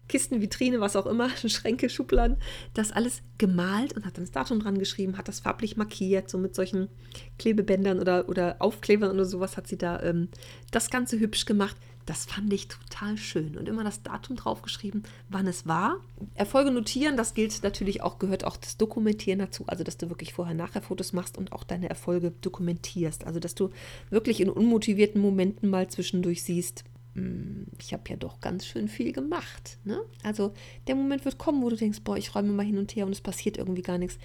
Kisten, 0.07 0.43
Vitrine, 0.43 0.81
was 0.81 0.97
auch 0.97 1.07
immer, 1.07 1.31
Schränke, 1.47 1.89
Schubladen, 1.89 2.37
das 2.75 2.93
alles 2.93 3.23
gemalt 3.39 3.95
und 3.95 4.05
hat 4.05 4.17
dann 4.17 4.25
das 4.25 4.33
Datum 4.33 4.61
dran 4.61 4.79
geschrieben, 4.79 5.17
hat 5.17 5.29
das 5.29 5.41
farblich 5.41 5.77
markiert, 5.77 6.29
so 6.29 6.39
mit 6.39 6.55
solchen 6.55 6.89
Klebebändern 7.39 7.99
oder, 7.99 8.29
oder 8.29 8.57
Aufklebern 8.61 9.11
oder 9.11 9.25
sowas 9.25 9.57
hat 9.57 9.67
sie 9.67 9.79
da 9.79 10.01
ähm, 10.03 10.29
das 10.71 10.91
Ganze 10.91 11.19
hübsch 11.19 11.47
gemacht. 11.47 11.77
Das 12.07 12.27
fand 12.27 12.53
ich 12.53 12.69
total 12.69 13.17
schön 13.17 13.57
und 13.57 13.69
immer 13.69 13.83
das 13.83 14.03
Datum 14.03 14.37
draufgeschrieben, 14.37 15.05
wann 15.29 15.47
es 15.47 15.67
war. 15.67 15.97
Erfolge 16.35 16.71
notieren, 16.71 17.17
das 17.17 17.35
gilt 17.35 17.63
natürlich 17.63 18.03
auch, 18.03 18.19
gehört 18.19 18.45
auch 18.45 18.57
das 18.57 18.77
Dokumentieren 18.77 19.39
dazu, 19.39 19.65
also 19.67 19.85
dass 19.85 19.97
du 19.97 20.11
wirklich 20.11 20.35
vorher-nachher 20.35 20.83
Fotos 20.83 21.13
machst 21.13 21.39
und 21.39 21.53
auch 21.53 21.65
deine 21.65 21.89
Erfolge 21.89 22.33
dokumentierst. 22.43 23.27
Also 23.27 23.41
dass 23.41 23.55
du 23.55 23.71
wirklich 24.11 24.41
in 24.41 24.51
unmotivierten 24.51 25.21
Momenten 25.21 25.71
mal 25.71 25.89
zwischendurch 25.89 26.43
siehst, 26.43 26.85
hm, 27.15 27.67
ich 27.81 27.93
habe 27.93 28.03
ja 28.09 28.17
doch 28.17 28.41
ganz 28.41 28.67
schön 28.67 28.89
viel 28.89 29.13
gemacht. 29.13 29.79
Ne? 29.85 30.01
Also 30.23 30.53
der 30.87 30.97
Moment 30.97 31.25
wird 31.25 31.39
kommen, 31.39 31.63
wo 31.63 31.71
du 31.71 31.77
denkst, 31.77 32.01
boah, 32.03 32.17
ich 32.17 32.35
räume 32.35 32.53
mal 32.53 32.67
hin 32.67 32.79
und 32.79 32.95
her 32.95 33.07
und 33.07 33.13
es 33.13 33.21
passiert 33.21 33.57
irgendwie 33.57 33.83
gar 33.83 33.99
nichts. 33.99 34.19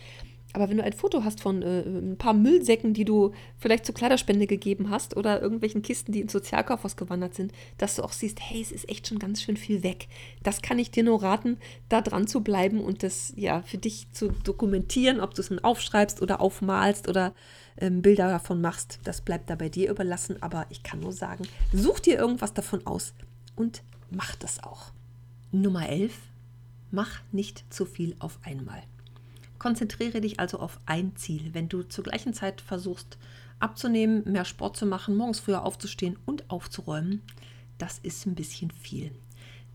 Aber 0.54 0.68
wenn 0.68 0.78
du 0.78 0.84
ein 0.84 0.94
Foto 0.94 1.24
hast 1.24 1.42
von 1.42 1.62
äh, 1.62 1.82
ein 1.82 2.18
paar 2.18 2.34
Müllsäcken, 2.34 2.94
die 2.94 3.06
du 3.06 3.34
vielleicht 3.58 3.86
zur 3.86 3.94
Kleiderspende 3.94 4.48
gegeben 4.48 4.90
hast 4.90 5.16
oder 5.16 5.42
irgendwelchen 5.42 5.84
Kisten, 5.84 6.12
die 6.12 6.22
ins 6.22 6.32
Sozialkaufhaus 6.32 6.96
gewandert 6.96 7.36
sind, 7.36 7.52
dass 7.78 7.96
du 7.96 8.04
auch 8.04 8.12
siehst, 8.12 8.40
hey, 8.42 8.60
es 8.60 8.72
ist 8.72 8.90
echt 8.90 9.08
schon 9.08 9.20
ganz 9.20 9.44
schön 9.44 9.58
viel 9.58 9.84
weg. 9.84 10.08
Das 10.42 10.64
kann 10.64 10.80
ich 10.80 10.90
dir 10.90 11.04
nur 11.04 11.22
raten, 11.22 11.58
da 11.88 12.02
dran 12.02 12.26
zu 12.26 12.42
bleiben 12.42 12.82
und 12.82 13.04
das 13.04 13.32
ja 13.36 13.62
für 13.62 13.78
dich 13.78 14.12
zu 14.12 14.30
dokumentieren, 14.44 15.20
ob 15.20 15.36
du 15.36 15.42
es 15.42 15.52
nun 15.52 15.60
aufschreibst 15.60 16.20
oder 16.22 16.42
aufmalst 16.42 17.08
oder 17.08 17.34
ähm, 17.78 18.02
Bilder 18.02 18.28
davon 18.28 18.60
machst. 18.60 19.00
Das 19.04 19.22
bleibt 19.22 19.52
da 19.52 19.56
bei 19.56 19.70
dir 19.70 19.92
überlassen. 19.92 20.42
Aber 20.42 20.66
ich 20.70 20.82
kann 20.82 21.00
nur 21.00 21.14
sagen, 21.14 21.48
such 21.72 22.00
dir 22.00 22.18
irgendwas 22.18 22.56
davon 22.56 22.88
aus 22.88 23.14
und 23.56 23.84
mach 24.10 24.36
das 24.36 24.64
auch. 24.64 24.94
Nummer 25.52 25.88
11. 25.88 26.14
Mach 26.90 27.22
nicht 27.32 27.72
zu 27.72 27.86
viel 27.86 28.16
auf 28.18 28.40
einmal. 28.44 28.82
Konzentriere 29.60 30.22
dich 30.22 30.40
also 30.40 30.60
auf 30.60 30.80
ein 30.86 31.16
Ziel. 31.16 31.54
Wenn 31.54 31.70
du 31.70 31.84
zur 31.84 32.06
gleichen 32.06 32.34
Zeit 32.34 32.62
versuchst 32.62 33.18
abzunehmen, 33.60 34.24
mehr 34.26 34.46
Sport 34.46 34.78
zu 34.78 34.86
machen, 34.86 35.18
morgens 35.18 35.42
früher 35.42 35.64
aufzustehen 35.66 36.18
und 36.26 36.50
aufzuräumen, 36.50 37.22
das 37.78 38.00
ist 38.00 38.26
ein 38.26 38.36
bisschen 38.36 38.72
viel. 38.72 39.12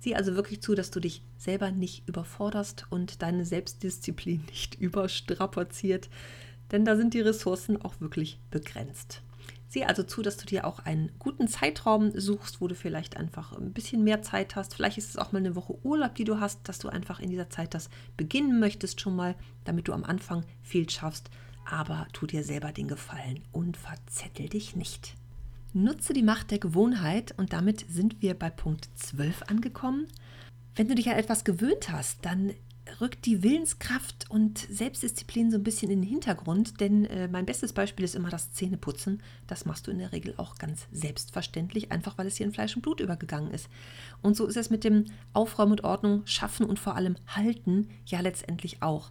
Sieh 0.01 0.15
also 0.15 0.35
wirklich 0.35 0.61
zu, 0.63 0.75
dass 0.75 0.91
du 0.91 1.01
dich 1.01 1.23
selber 1.39 1.71
nicht 1.71 2.09
überforderst 2.09 2.87
und 2.91 3.23
deine 3.23 3.45
Selbstdisziplin 3.45 4.45
nicht 4.51 4.75
überstrapaziert, 4.77 6.09
denn 6.73 6.85
da 6.85 6.97
sind 6.97 7.15
die 7.15 7.21
Ressourcen 7.21 7.81
auch 7.81 8.01
wirklich 8.01 8.39
begrenzt. 8.51 9.23
Sieh 9.75 9.87
also 9.87 10.05
zu, 10.05 10.23
dass 10.23 10.37
du 10.37 10.47
dir 10.47 10.69
auch 10.69 10.79
einen 10.79 11.11
guten 11.19 11.49
Zeitraum 11.49 12.13
suchst, 12.15 12.61
wo 12.61 12.69
du 12.69 12.77
vielleicht 12.77 13.17
einfach 13.17 13.53
ein 13.55 13.73
bisschen 13.73 14.05
mehr 14.05 14.23
Zeit 14.23 14.55
hast. 14.55 14.77
Vielleicht 14.77 14.99
ist 14.99 15.09
es 15.09 15.17
auch 15.17 15.33
mal 15.33 15.41
eine 15.41 15.57
Woche 15.57 15.77
Urlaub, 15.83 16.15
die 16.15 16.23
du 16.23 16.39
hast, 16.39 16.69
dass 16.69 16.79
du 16.79 16.89
einfach 16.89 17.19
in 17.19 17.29
dieser 17.29 17.51
Zeit 17.51 17.75
das 17.75 17.91
beginnen 18.17 18.61
möchtest 18.61 19.01
schon 19.01 19.17
mal, 19.17 19.35
damit 19.65 19.89
du 19.89 19.93
am 19.93 20.05
Anfang 20.05 20.45
viel 20.63 20.89
schaffst. 20.89 21.29
Aber 21.69 22.07
tu 22.13 22.25
dir 22.25 22.45
selber 22.45 22.71
den 22.71 22.87
Gefallen 22.87 23.41
und 23.51 23.77
verzettel 23.77 24.49
dich 24.49 24.77
nicht. 24.77 25.17
Nutze 25.73 26.13
die 26.13 26.23
Macht 26.23 26.53
der 26.53 26.61
Gewohnheit 26.61 27.35
und 27.37 27.53
damit 27.53 27.85
sind 27.91 28.23
wir 28.23 28.35
bei 28.35 28.51
Punkt 28.51 28.89
12 28.95 29.43
angekommen. 29.49 30.07
Wenn 30.77 30.87
du 30.87 30.95
dich 30.95 31.11
an 31.11 31.17
etwas 31.17 31.43
gewöhnt 31.43 31.91
hast, 31.91 32.25
dann 32.25 32.53
rückt 33.01 33.27
die 33.27 33.43
Willenskraft 33.43 34.31
und 34.31 34.59
Selbstdisziplin 34.59 35.51
so 35.51 35.57
ein 35.57 35.65
bisschen 35.65 35.91
in 35.91 36.03
den 36.03 36.09
Hintergrund, 36.09 36.81
denn 36.81 37.05
äh, 37.07 37.29
mein 37.29 37.47
bestes 37.47 37.73
Beispiel 37.73 38.05
ist 38.05 38.15
immer 38.15 38.31
das 38.31 38.53
Zähneputzen. 38.53 39.23
Das 39.47 39.65
machst 39.65 39.87
du 39.87 39.91
in 39.91 39.99
der 39.99 40.13
Regel 40.13 40.35
auch 40.37 40.57
ganz 40.57 40.87
selbstverständlich, 40.93 41.93
einfach 41.93 42.19
weil 42.19 42.27
es 42.27 42.37
hier 42.37 42.47
in 42.47 42.53
Fleisch 42.53 42.77
und 42.77 42.83
Blut 42.83 43.01
übergegangen 43.01 43.53
ist. 43.53 43.69
Und 44.23 44.37
so 44.37 44.47
ist 44.47 44.57
es 44.57 44.71
mit 44.71 44.85
dem 44.85 45.07
Aufräumen 45.33 45.73
und 45.73 45.85
Ordnung, 45.85 46.23
Schaffen 46.27 46.67
und 46.67 46.79
vor 46.79 46.97
allem 46.97 47.17
Halten 47.27 47.89
ja 48.07 48.21
letztendlich 48.21 48.83
auch. 48.83 49.11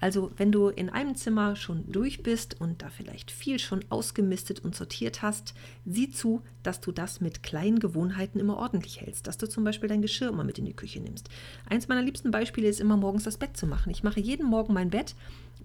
Also 0.00 0.30
wenn 0.36 0.52
du 0.52 0.68
in 0.68 0.90
einem 0.90 1.14
Zimmer 1.14 1.56
schon 1.56 1.90
durch 1.90 2.22
bist 2.22 2.60
und 2.60 2.82
da 2.82 2.90
vielleicht 2.90 3.30
viel 3.30 3.58
schon 3.58 3.84
ausgemistet 3.88 4.60
und 4.60 4.74
sortiert 4.74 5.22
hast, 5.22 5.54
sieh 5.84 6.10
zu, 6.10 6.42
dass 6.62 6.80
du 6.80 6.92
das 6.92 7.20
mit 7.20 7.42
kleinen 7.42 7.78
Gewohnheiten 7.78 8.38
immer 8.38 8.56
ordentlich 8.56 9.00
hältst, 9.00 9.26
dass 9.26 9.38
du 9.38 9.48
zum 9.48 9.64
Beispiel 9.64 9.88
dein 9.88 10.02
Geschirr 10.02 10.28
immer 10.28 10.44
mit 10.44 10.58
in 10.58 10.64
die 10.64 10.76
Küche 10.76 11.00
nimmst. 11.00 11.28
Eins 11.68 11.88
meiner 11.88 12.02
liebsten 12.02 12.30
Beispiele 12.30 12.68
ist 12.68 12.80
immer 12.80 12.96
morgens 12.96 13.24
das 13.24 13.38
Bett 13.38 13.56
zu 13.56 13.66
machen. 13.66 13.90
Ich 13.90 14.02
mache 14.02 14.20
jeden 14.20 14.46
Morgen 14.46 14.74
mein 14.74 14.90
Bett, 14.90 15.14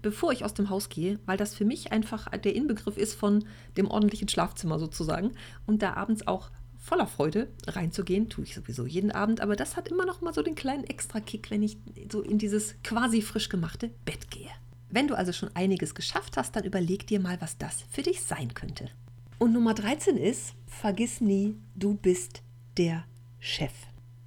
bevor 0.00 0.32
ich 0.32 0.44
aus 0.44 0.54
dem 0.54 0.70
Haus 0.70 0.88
gehe, 0.88 1.18
weil 1.26 1.36
das 1.36 1.54
für 1.54 1.64
mich 1.64 1.92
einfach 1.92 2.28
der 2.38 2.54
Inbegriff 2.54 2.96
ist 2.96 3.14
von 3.14 3.44
dem 3.76 3.88
ordentlichen 3.88 4.28
Schlafzimmer 4.28 4.78
sozusagen 4.78 5.32
und 5.66 5.82
da 5.82 5.94
abends 5.94 6.26
auch 6.26 6.50
voller 6.82 7.06
Freude 7.06 7.48
reinzugehen. 7.66 8.28
Tue 8.28 8.44
ich 8.44 8.54
sowieso 8.54 8.86
jeden 8.86 9.12
Abend, 9.12 9.40
aber 9.40 9.56
das 9.56 9.76
hat 9.76 9.88
immer 9.88 10.04
noch 10.04 10.20
mal 10.20 10.34
so 10.34 10.42
den 10.42 10.56
kleinen 10.56 10.84
Extra-Kick, 10.84 11.50
wenn 11.50 11.62
ich 11.62 11.78
so 12.10 12.20
in 12.20 12.38
dieses 12.38 12.74
quasi 12.82 13.22
frisch 13.22 13.48
gemachte 13.48 13.90
Bett 14.04 14.30
gehe. 14.30 14.50
Wenn 14.90 15.08
du 15.08 15.16
also 15.16 15.32
schon 15.32 15.54
einiges 15.54 15.94
geschafft 15.94 16.36
hast, 16.36 16.54
dann 16.54 16.64
überleg 16.64 17.06
dir 17.06 17.20
mal, 17.20 17.40
was 17.40 17.56
das 17.56 17.84
für 17.90 18.02
dich 18.02 18.22
sein 18.22 18.52
könnte. 18.52 18.90
Und 19.38 19.52
Nummer 19.52 19.74
13 19.74 20.16
ist, 20.18 20.54
vergiss 20.66 21.20
nie, 21.20 21.56
du 21.74 21.94
bist 21.94 22.42
der 22.76 23.04
Chef. 23.38 23.72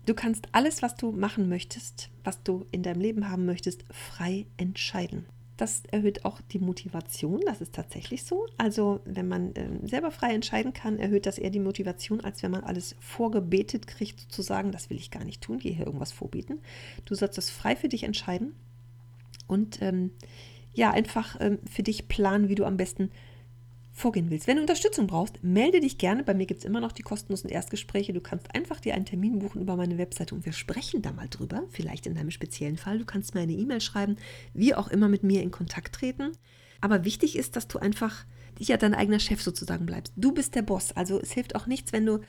Du 0.05 0.13
kannst 0.13 0.47
alles, 0.51 0.81
was 0.81 0.95
du 0.95 1.11
machen 1.11 1.49
möchtest, 1.49 2.09
was 2.23 2.41
du 2.43 2.65
in 2.71 2.83
deinem 2.83 3.01
Leben 3.01 3.29
haben 3.29 3.45
möchtest, 3.45 3.83
frei 3.91 4.45
entscheiden. 4.57 5.25
Das 5.57 5.83
erhöht 5.89 6.25
auch 6.25 6.41
die 6.41 6.59
Motivation, 6.59 7.41
das 7.45 7.61
ist 7.61 7.73
tatsächlich 7.73 8.23
so. 8.23 8.45
Also 8.57 8.99
wenn 9.05 9.27
man 9.27 9.55
äh, 9.55 9.69
selber 9.83 10.11
frei 10.11 10.33
entscheiden 10.33 10.73
kann, 10.73 10.99
erhöht 10.99 11.25
das 11.25 11.37
eher 11.37 11.49
die 11.49 11.59
Motivation, 11.59 12.21
als 12.21 12.43
wenn 12.43 12.51
man 12.51 12.63
alles 12.63 12.95
vorgebetet 12.99 13.87
kriegt, 13.87 14.19
sozusagen, 14.19 14.71
das 14.71 14.89
will 14.89 14.97
ich 14.97 15.11
gar 15.11 15.23
nicht 15.23 15.41
tun, 15.41 15.59
gehe 15.59 15.73
hier 15.73 15.85
irgendwas 15.85 16.11
vorbeten. 16.11 16.59
Du 17.05 17.15
sollst 17.15 17.37
das 17.37 17.49
frei 17.49 17.75
für 17.75 17.87
dich 17.87 18.03
entscheiden 18.03 18.53
und 19.47 19.81
ähm, 19.81 20.11
ja, 20.73 20.91
einfach 20.91 21.37
ähm, 21.39 21.59
für 21.69 21.83
dich 21.83 22.07
planen, 22.09 22.49
wie 22.49 22.55
du 22.55 22.65
am 22.65 22.75
besten 22.75 23.11
vorgehen 23.95 24.29
willst. 24.29 24.45
Wenn 24.45 24.57
du 24.57 24.61
Unterstützung 24.61 25.07
brauchst, 25.07 25.41
melde 25.41 25.79
dich 25.79 25.97
gerne. 25.97 26.23
Bei 26.23 26.33
mir 26.33 26.45
gibt 26.45 26.59
es 26.59 26.65
immer 26.65 26.81
noch 26.81 26.91
die 26.91 27.01
kostenlosen 27.01 27.49
Erstgespräche. 27.49 28.11
Du 28.11 28.19
kannst 28.19 28.53
einfach 28.53 28.81
dir 28.81 28.93
einen 28.93 29.05
Termin 29.05 29.39
buchen 29.39 29.61
über 29.61 29.77
meine 29.77 29.97
Webseite 29.97 30.35
und 30.35 30.45
wir 30.45 30.51
sprechen 30.51 31.01
da 31.01 31.13
mal 31.13 31.29
drüber. 31.29 31.63
Vielleicht 31.69 32.05
in 32.05 32.13
deinem 32.13 32.29
speziellen 32.29 32.75
Fall. 32.75 32.99
Du 32.99 33.05
kannst 33.05 33.33
mir 33.33 33.41
eine 33.41 33.53
E-Mail 33.53 33.79
schreiben, 33.79 34.17
wie 34.53 34.75
auch 34.75 34.89
immer 34.89 35.07
mit 35.07 35.23
mir 35.23 35.41
in 35.41 35.49
Kontakt 35.49 35.95
treten. 35.95 36.33
Aber 36.81 37.05
wichtig 37.05 37.37
ist, 37.37 37.55
dass 37.55 37.69
du 37.69 37.79
einfach 37.79 38.25
ja 38.59 38.75
dein 38.75 38.93
eigener 38.93 39.19
Chef 39.19 39.41
sozusagen 39.41 39.85
bleibst. 39.85 40.13
Du 40.17 40.33
bist 40.33 40.55
der 40.55 40.61
Boss. 40.61 40.91
Also 40.91 41.19
es 41.21 41.31
hilft 41.31 41.55
auch 41.55 41.65
nichts, 41.65 41.93
wenn 41.93 42.05
du 42.05 42.19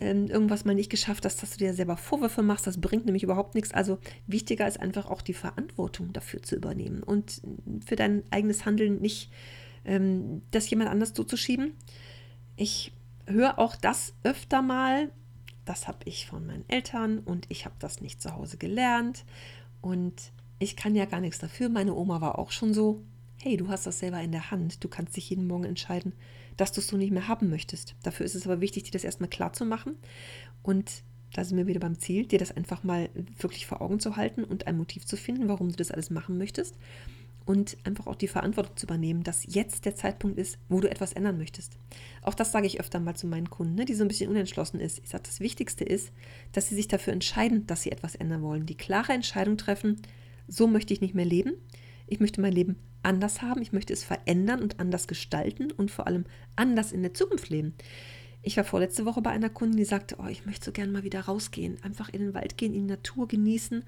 ähm, 0.00 0.26
irgendwas 0.26 0.64
mal 0.64 0.74
nicht 0.74 0.90
geschafft 0.90 1.24
hast, 1.24 1.40
dass 1.42 1.52
du 1.52 1.58
dir 1.58 1.74
selber 1.74 1.96
Vorwürfe 1.96 2.42
machst. 2.42 2.66
Das 2.66 2.80
bringt 2.80 3.06
nämlich 3.06 3.22
überhaupt 3.22 3.54
nichts. 3.54 3.72
Also 3.72 3.98
wichtiger 4.26 4.66
ist 4.66 4.80
einfach 4.80 5.06
auch 5.06 5.22
die 5.22 5.34
Verantwortung 5.34 6.12
dafür 6.12 6.42
zu 6.42 6.56
übernehmen 6.56 7.04
und 7.04 7.40
für 7.86 7.94
dein 7.94 8.24
eigenes 8.30 8.66
Handeln 8.66 9.00
nicht 9.00 9.30
ähm, 9.84 10.42
das 10.50 10.68
jemand 10.70 10.90
anders 10.90 11.14
zuzuschieben. 11.14 11.74
Ich 12.56 12.92
höre 13.26 13.58
auch 13.58 13.76
das 13.76 14.14
öfter 14.22 14.62
mal. 14.62 15.10
Das 15.64 15.88
habe 15.88 15.98
ich 16.04 16.26
von 16.26 16.46
meinen 16.46 16.68
Eltern 16.68 17.20
und 17.20 17.46
ich 17.48 17.64
habe 17.64 17.74
das 17.78 18.00
nicht 18.00 18.20
zu 18.20 18.34
Hause 18.34 18.56
gelernt. 18.56 19.24
Und 19.80 20.32
ich 20.58 20.76
kann 20.76 20.94
ja 20.94 21.04
gar 21.04 21.20
nichts 21.20 21.38
dafür. 21.38 21.68
Meine 21.68 21.94
Oma 21.94 22.20
war 22.20 22.38
auch 22.38 22.50
schon 22.50 22.74
so. 22.74 23.02
Hey, 23.42 23.56
du 23.56 23.68
hast 23.68 23.86
das 23.86 23.98
selber 23.98 24.20
in 24.20 24.32
der 24.32 24.50
Hand. 24.50 24.82
Du 24.84 24.88
kannst 24.88 25.16
dich 25.16 25.30
jeden 25.30 25.46
Morgen 25.46 25.64
entscheiden, 25.64 26.12
dass 26.56 26.72
du 26.72 26.80
es 26.80 26.86
so 26.86 26.96
nicht 26.96 27.12
mehr 27.12 27.28
haben 27.28 27.50
möchtest. 27.50 27.94
Dafür 28.02 28.24
ist 28.24 28.34
es 28.34 28.46
aber 28.46 28.60
wichtig, 28.60 28.84
dir 28.84 28.92
das 28.92 29.04
erstmal 29.04 29.28
klar 29.28 29.52
zu 29.52 29.64
machen. 29.64 29.96
Und 30.62 31.02
da 31.32 31.44
sind 31.44 31.56
wir 31.56 31.66
wieder 31.66 31.80
beim 31.80 31.98
Ziel, 31.98 32.26
dir 32.26 32.38
das 32.38 32.56
einfach 32.56 32.84
mal 32.84 33.10
wirklich 33.38 33.66
vor 33.66 33.82
Augen 33.82 34.00
zu 34.00 34.16
halten 34.16 34.44
und 34.44 34.66
ein 34.66 34.76
Motiv 34.76 35.04
zu 35.04 35.16
finden, 35.16 35.48
warum 35.48 35.70
du 35.70 35.76
das 35.76 35.90
alles 35.90 36.10
machen 36.10 36.38
möchtest 36.38 36.76
und 37.44 37.76
einfach 37.84 38.06
auch 38.06 38.14
die 38.14 38.28
Verantwortung 38.28 38.76
zu 38.76 38.86
übernehmen, 38.86 39.22
dass 39.22 39.44
jetzt 39.46 39.84
der 39.84 39.94
Zeitpunkt 39.94 40.38
ist, 40.38 40.58
wo 40.68 40.80
du 40.80 40.90
etwas 40.90 41.12
ändern 41.12 41.38
möchtest. 41.38 41.76
Auch 42.22 42.34
das 42.34 42.52
sage 42.52 42.66
ich 42.66 42.80
öfter 42.80 43.00
mal 43.00 43.14
zu 43.14 43.26
meinen 43.26 43.50
Kunden, 43.50 43.74
ne, 43.74 43.84
die 43.84 43.94
so 43.94 44.04
ein 44.04 44.08
bisschen 44.08 44.30
unentschlossen 44.30 44.80
ist. 44.80 44.98
Ich 44.98 45.10
sage, 45.10 45.24
das 45.26 45.40
Wichtigste 45.40 45.84
ist, 45.84 46.12
dass 46.52 46.68
sie 46.68 46.74
sich 46.74 46.88
dafür 46.88 47.12
entscheiden, 47.12 47.66
dass 47.66 47.82
sie 47.82 47.92
etwas 47.92 48.14
ändern 48.14 48.42
wollen. 48.42 48.66
Die 48.66 48.76
klare 48.76 49.12
Entscheidung 49.12 49.58
treffen, 49.58 50.00
so 50.48 50.66
möchte 50.66 50.94
ich 50.94 51.00
nicht 51.00 51.14
mehr 51.14 51.26
leben. 51.26 51.52
Ich 52.06 52.20
möchte 52.20 52.40
mein 52.40 52.52
Leben 52.52 52.76
anders 53.02 53.42
haben. 53.42 53.60
Ich 53.60 53.72
möchte 53.72 53.92
es 53.92 54.04
verändern 54.04 54.62
und 54.62 54.80
anders 54.80 55.06
gestalten 55.06 55.70
und 55.70 55.90
vor 55.90 56.06
allem 56.06 56.24
anders 56.56 56.92
in 56.92 57.02
der 57.02 57.14
Zukunft 57.14 57.50
leben. 57.50 57.74
Ich 58.42 58.56
war 58.56 58.64
vorletzte 58.64 59.06
Woche 59.06 59.22
bei 59.22 59.30
einer 59.30 59.48
Kundin, 59.48 59.78
die 59.78 59.84
sagte, 59.84 60.16
oh, 60.18 60.26
ich 60.26 60.44
möchte 60.44 60.66
so 60.66 60.72
gerne 60.72 60.92
mal 60.92 61.02
wieder 61.02 61.20
rausgehen, 61.20 61.82
einfach 61.82 62.10
in 62.10 62.20
den 62.20 62.34
Wald 62.34 62.58
gehen, 62.58 62.74
in 62.74 62.82
die 62.82 62.92
Natur 62.92 63.26
genießen 63.26 63.84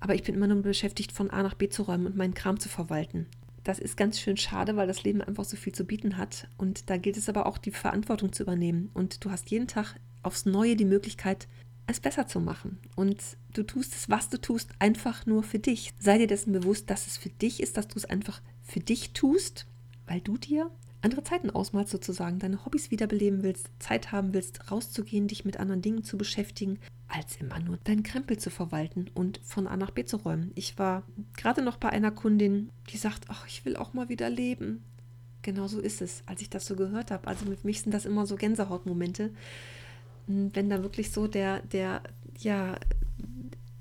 aber 0.00 0.14
ich 0.14 0.22
bin 0.22 0.34
immer 0.34 0.46
nur 0.46 0.62
beschäftigt, 0.62 1.12
von 1.12 1.30
A 1.30 1.42
nach 1.42 1.54
B 1.54 1.68
zu 1.68 1.82
räumen 1.82 2.06
und 2.06 2.16
meinen 2.16 2.34
Kram 2.34 2.58
zu 2.58 2.68
verwalten. 2.68 3.26
Das 3.62 3.78
ist 3.78 3.96
ganz 3.96 4.18
schön 4.18 4.38
schade, 4.38 4.76
weil 4.76 4.86
das 4.86 5.04
Leben 5.04 5.20
einfach 5.20 5.44
so 5.44 5.56
viel 5.56 5.74
zu 5.74 5.84
bieten 5.84 6.16
hat. 6.16 6.48
Und 6.56 6.88
da 6.88 6.96
gilt 6.96 7.18
es 7.18 7.28
aber 7.28 7.44
auch, 7.46 7.58
die 7.58 7.70
Verantwortung 7.70 8.32
zu 8.32 8.42
übernehmen. 8.42 8.90
Und 8.94 9.24
du 9.24 9.30
hast 9.30 9.50
jeden 9.50 9.68
Tag 9.68 9.96
aufs 10.22 10.46
Neue 10.46 10.76
die 10.76 10.86
Möglichkeit, 10.86 11.46
es 11.86 12.00
besser 12.00 12.26
zu 12.26 12.40
machen. 12.40 12.78
Und 12.96 13.20
du 13.52 13.62
tust 13.62 13.94
es, 13.94 14.08
was 14.08 14.30
du 14.30 14.40
tust, 14.40 14.70
einfach 14.78 15.26
nur 15.26 15.42
für 15.42 15.58
dich. 15.58 15.92
Sei 15.98 16.16
dir 16.16 16.26
dessen 16.26 16.52
bewusst, 16.52 16.88
dass 16.88 17.06
es 17.06 17.18
für 17.18 17.28
dich 17.28 17.62
ist, 17.62 17.76
dass 17.76 17.88
du 17.88 17.96
es 17.96 18.06
einfach 18.06 18.40
für 18.62 18.80
dich 18.80 19.12
tust, 19.12 19.66
weil 20.06 20.20
du 20.20 20.38
dir 20.38 20.70
andere 21.02 21.24
Zeiten 21.24 21.50
ausmalst 21.50 21.90
sozusagen, 21.90 22.38
deine 22.38 22.64
Hobbys 22.64 22.90
wiederbeleben 22.90 23.42
willst, 23.42 23.70
Zeit 23.78 24.12
haben 24.12 24.34
willst, 24.34 24.70
rauszugehen, 24.70 25.28
dich 25.28 25.44
mit 25.44 25.58
anderen 25.58 25.82
Dingen 25.82 26.04
zu 26.04 26.18
beschäftigen, 26.18 26.78
als 27.08 27.36
immer 27.36 27.58
nur 27.58 27.78
deinen 27.84 28.02
Krempel 28.02 28.38
zu 28.38 28.50
verwalten 28.50 29.06
und 29.14 29.40
von 29.42 29.66
A 29.66 29.76
nach 29.76 29.90
B 29.90 30.04
zu 30.04 30.18
räumen. 30.18 30.52
Ich 30.54 30.78
war 30.78 31.02
gerade 31.36 31.62
noch 31.62 31.76
bei 31.76 31.88
einer 31.88 32.10
Kundin, 32.10 32.70
die 32.90 32.98
sagt, 32.98 33.24
ach, 33.28 33.46
ich 33.46 33.64
will 33.64 33.76
auch 33.76 33.94
mal 33.94 34.08
wieder 34.08 34.30
leben. 34.30 34.84
Genau 35.42 35.68
so 35.68 35.80
ist 35.80 36.02
es, 36.02 36.22
als 36.26 36.42
ich 36.42 36.50
das 36.50 36.66
so 36.66 36.76
gehört 36.76 37.10
habe. 37.10 37.26
Also 37.26 37.46
mit 37.46 37.64
mich 37.64 37.80
sind 37.80 37.92
das 37.92 38.04
immer 38.04 38.26
so 38.26 38.36
Gänsehautmomente, 38.36 39.30
hm, 40.26 40.50
wenn 40.54 40.68
da 40.68 40.82
wirklich 40.82 41.10
so 41.10 41.26
der, 41.26 41.60
der, 41.60 42.02
ja, 42.38 42.76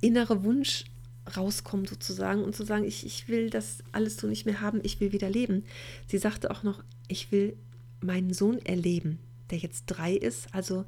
innere 0.01 0.43
Wunsch 0.43 0.85
rauskommt 1.35 1.89
sozusagen 1.89 2.43
und 2.43 2.55
zu 2.55 2.63
sagen, 2.63 2.83
ich, 2.83 3.05
ich 3.05 3.27
will 3.27 3.49
das 3.49 3.79
alles 3.91 4.17
so 4.17 4.27
nicht 4.27 4.45
mehr 4.45 4.61
haben, 4.61 4.79
ich 4.83 4.99
will 4.99 5.11
wieder 5.11 5.29
leben. 5.29 5.63
Sie 6.07 6.17
sagte 6.17 6.51
auch 6.51 6.63
noch, 6.63 6.83
ich 7.07 7.31
will 7.31 7.55
meinen 8.01 8.33
Sohn 8.33 8.59
erleben, 8.65 9.19
der 9.49 9.57
jetzt 9.57 9.85
drei 9.87 10.13
ist. 10.13 10.47
Also 10.53 10.85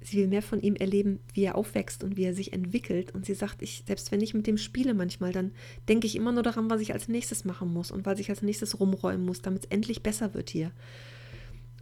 sie 0.00 0.18
will 0.18 0.28
mehr 0.28 0.42
von 0.42 0.60
ihm 0.60 0.74
erleben, 0.76 1.20
wie 1.34 1.44
er 1.44 1.56
aufwächst 1.56 2.02
und 2.04 2.16
wie 2.16 2.24
er 2.24 2.34
sich 2.34 2.52
entwickelt. 2.52 3.14
Und 3.14 3.26
sie 3.26 3.34
sagt, 3.34 3.62
ich, 3.62 3.84
selbst 3.86 4.12
wenn 4.12 4.20
ich 4.20 4.34
mit 4.34 4.46
dem 4.46 4.58
spiele 4.58 4.94
manchmal, 4.94 5.32
dann 5.32 5.52
denke 5.88 6.06
ich 6.06 6.16
immer 6.16 6.32
nur 6.32 6.42
daran, 6.42 6.70
was 6.70 6.80
ich 6.80 6.92
als 6.92 7.08
nächstes 7.08 7.44
machen 7.44 7.72
muss 7.72 7.90
und 7.90 8.06
was 8.06 8.18
ich 8.18 8.30
als 8.30 8.42
nächstes 8.42 8.78
rumräumen 8.80 9.24
muss, 9.24 9.42
damit 9.42 9.64
es 9.64 9.70
endlich 9.70 10.02
besser 10.02 10.34
wird 10.34 10.50
hier. 10.50 10.72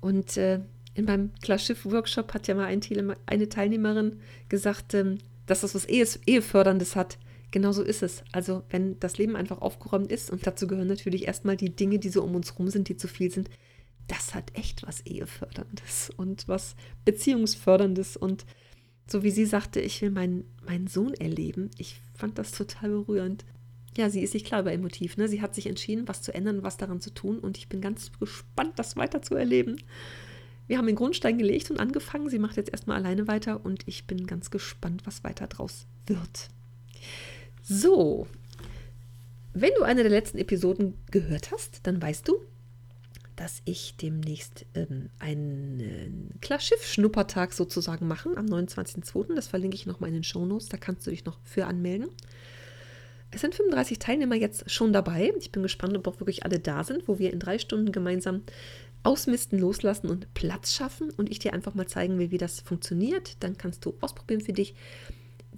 Und 0.01 0.37
äh, 0.37 0.61
in 0.95 1.05
meinem 1.05 1.31
Klarschiff-Workshop 1.43 2.35
hat 2.35 2.47
ja 2.47 2.55
mal 2.55 2.67
ein 2.67 2.81
eine 3.27 3.49
Teilnehmerin 3.49 4.21
gesagt, 4.49 4.95
ähm, 4.95 5.19
dass 5.47 5.61
das 5.61 5.75
was 5.75 5.87
Eheförderndes 5.87 6.97
hat. 6.97 7.19
Genauso 7.51 7.83
ist 7.83 8.03
es. 8.03 8.23
Also, 8.33 8.63
wenn 8.71 8.99
das 9.01 9.19
Leben 9.19 9.37
einfach 9.37 9.61
aufgeräumt 9.61 10.13
ist, 10.13 10.31
und 10.31 10.47
dazu 10.47 10.67
gehören 10.67 10.87
natürlich 10.87 11.27
erstmal 11.27 11.57
die 11.57 11.75
Dinge, 11.75 11.99
die 11.99 12.11
so 12.11 12.23
um 12.23 12.35
uns 12.35 12.59
rum 12.59 12.69
sind, 12.69 12.89
die 12.89 12.97
zu 12.97 13.09
viel 13.09 13.31
sind, 13.31 13.51
das 14.07 14.35
hat 14.35 14.57
echt 14.57 14.87
was 14.87 15.01
Eheförderndes 15.03 16.11
und 16.17 16.49
was 16.49 16.75
Beziehungsförderndes. 17.05 18.17
Und 18.17 18.45
so 19.09 19.23
wie 19.23 19.31
sie 19.31 19.47
sagte, 19.47 19.81
ich 19.81 20.01
will 20.03 20.11
meinen, 20.11 20.45
meinen 20.67 20.87
Sohn 20.87 21.15
erleben, 21.15 21.71
ich 21.79 22.01
fand 22.15 22.39
das 22.39 22.53
total 22.53 22.91
berührend. 22.91 23.45
Ja, 23.97 24.09
sie 24.09 24.21
ist 24.21 24.33
sich 24.33 24.45
klar 24.45 24.61
über 24.61 24.73
ihr 24.73 24.79
Motiv. 24.79 25.17
Ne? 25.17 25.29
Sie 25.29 25.43
hat 25.43 25.55
sich 25.55 25.67
entschieden, 25.67 26.07
was 26.07 26.23
zu 26.23 26.33
ändern, 26.33 26.63
was 26.63 26.77
daran 26.77 27.01
zu 27.01 27.13
tun. 27.13 27.41
Und 27.41 27.59
ich 27.59 27.69
bin 27.69 27.81
ganz 27.81 28.13
gespannt, 28.19 28.79
das 28.79 28.97
weiter 28.97 29.23
zu 29.23 29.35
erleben. 29.35 29.77
Wir 30.69 30.79
haben 30.79 30.87
den 30.87 30.95
Grundstein 30.95 31.39
gelegt 31.39 31.73
und 31.73 31.81
angefangen. 31.81 32.31
Sie 32.31 32.39
macht 32.39 32.57
jetzt 32.57 32.71
erstmal 32.71 32.97
alleine 32.99 33.27
weiter 33.27 33.65
und 33.65 33.83
ich 33.87 34.07
bin 34.07 34.29
ganz 34.29 34.53
gespannt, 34.53 35.03
was 35.05 35.25
weiter 35.25 35.49
draus 35.49 35.87
wird. 36.07 36.49
So, 37.63 38.27
wenn 39.53 39.73
du 39.77 39.83
eine 39.83 40.03
der 40.03 40.11
letzten 40.11 40.39
Episoden 40.39 40.95
gehört 41.11 41.51
hast, 41.51 41.87
dann 41.87 42.01
weißt 42.01 42.29
du, 42.29 42.41
dass 43.37 43.63
ich 43.65 43.97
demnächst 43.97 44.67
ähm, 44.75 45.09
einen 45.19 46.35
Klarschiff-Schnuppertag 46.41 47.53
sozusagen 47.53 48.07
machen 48.07 48.37
am 48.37 48.47
29.02. 48.47 49.35
Das 49.35 49.49
verlinke 49.49 49.75
ich 49.77 49.87
nochmal 49.87 50.09
in 50.09 50.15
den 50.15 50.25
Shownotes, 50.25 50.69
da 50.69 50.77
kannst 50.77 51.07
du 51.07 51.11
dich 51.11 51.25
noch 51.25 51.39
für 51.45 51.67
anmelden. 51.67 52.09
Es 53.31 53.41
sind 53.41 53.55
35 53.55 53.99
Teilnehmer 53.99 54.35
jetzt 54.35 54.71
schon 54.71 54.93
dabei. 54.93 55.33
Ich 55.39 55.53
bin 55.53 55.63
gespannt, 55.63 55.97
ob 55.97 56.09
auch 56.09 56.21
wirklich 56.21 56.45
alle 56.45 56.59
da 56.59 56.85
sind, 56.85 57.07
wo 57.07 57.19
wir 57.19 57.33
in 57.33 57.39
drei 57.39 57.59
Stunden 57.59 57.93
gemeinsam 57.93 58.43
ausmisten, 59.05 59.59
loslassen 59.59 60.09
und 60.09 60.35
Platz 60.35 60.75
schaffen 60.75 61.11
und 61.11 61.31
ich 61.31 61.39
dir 61.39 61.55
einfach 61.55 61.75
mal 61.75 61.87
zeigen 61.87 62.19
will, 62.19 62.31
wie 62.33 62.39
das 62.39 62.61
funktioniert. 62.61 63.37
Dann 63.41 63.57
kannst 63.57 63.85
du 63.85 63.95
ausprobieren 64.01 64.41
für 64.41 64.53
dich, 64.53 64.75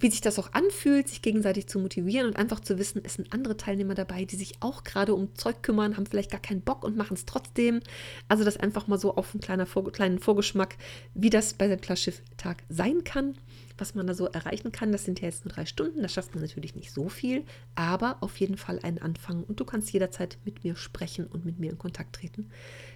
wie 0.03 0.11
sich 0.11 0.21
das 0.21 0.37
auch 0.37 0.51
anfühlt, 0.51 1.07
sich 1.07 1.21
gegenseitig 1.21 1.67
zu 1.67 1.79
motivieren 1.79 2.27
und 2.27 2.35
einfach 2.35 2.59
zu 2.59 2.77
wissen, 2.77 3.01
es 3.05 3.13
sind 3.13 3.31
andere 3.31 3.55
Teilnehmer 3.55 3.95
dabei, 3.95 4.25
die 4.25 4.35
sich 4.35 4.55
auch 4.59 4.83
gerade 4.83 5.15
um 5.15 5.33
Zeug 5.35 5.63
kümmern, 5.63 5.95
haben 5.95 6.05
vielleicht 6.05 6.29
gar 6.29 6.41
keinen 6.41 6.61
Bock 6.61 6.83
und 6.83 6.97
machen 6.97 7.13
es 7.13 7.25
trotzdem. 7.25 7.79
Also 8.27 8.43
das 8.43 8.57
einfach 8.57 8.87
mal 8.87 8.99
so 8.99 9.15
auf 9.15 9.33
einen 9.33 9.41
kleiner 9.41 9.65
Vor 9.65 9.89
kleinen 9.91 10.19
Vorgeschmack, 10.19 10.75
wie 11.13 11.29
das 11.29 11.53
bei 11.53 11.67
dem 11.67 11.79
Klarschiff-Tag 11.79 12.63
sein 12.67 13.05
kann, 13.05 13.37
was 13.77 13.95
man 13.95 14.05
da 14.05 14.13
so 14.13 14.27
erreichen 14.27 14.73
kann. 14.73 14.91
Das 14.91 15.05
sind 15.05 15.21
ja 15.21 15.27
jetzt 15.27 15.45
nur 15.45 15.53
drei 15.53 15.65
Stunden, 15.65 16.01
da 16.01 16.09
schafft 16.09 16.35
man 16.35 16.43
natürlich 16.43 16.75
nicht 16.75 16.91
so 16.91 17.07
viel, 17.07 17.45
aber 17.75 18.17
auf 18.19 18.37
jeden 18.41 18.57
Fall 18.57 18.79
einen 18.83 18.99
Anfang 18.99 19.45
und 19.45 19.61
du 19.61 19.65
kannst 19.65 19.93
jederzeit 19.93 20.37
mit 20.43 20.65
mir 20.65 20.75
sprechen 20.75 21.27
und 21.27 21.45
mit 21.45 21.59
mir 21.59 21.71
in 21.71 21.77
Kontakt 21.77 22.13
treten, 22.17 22.49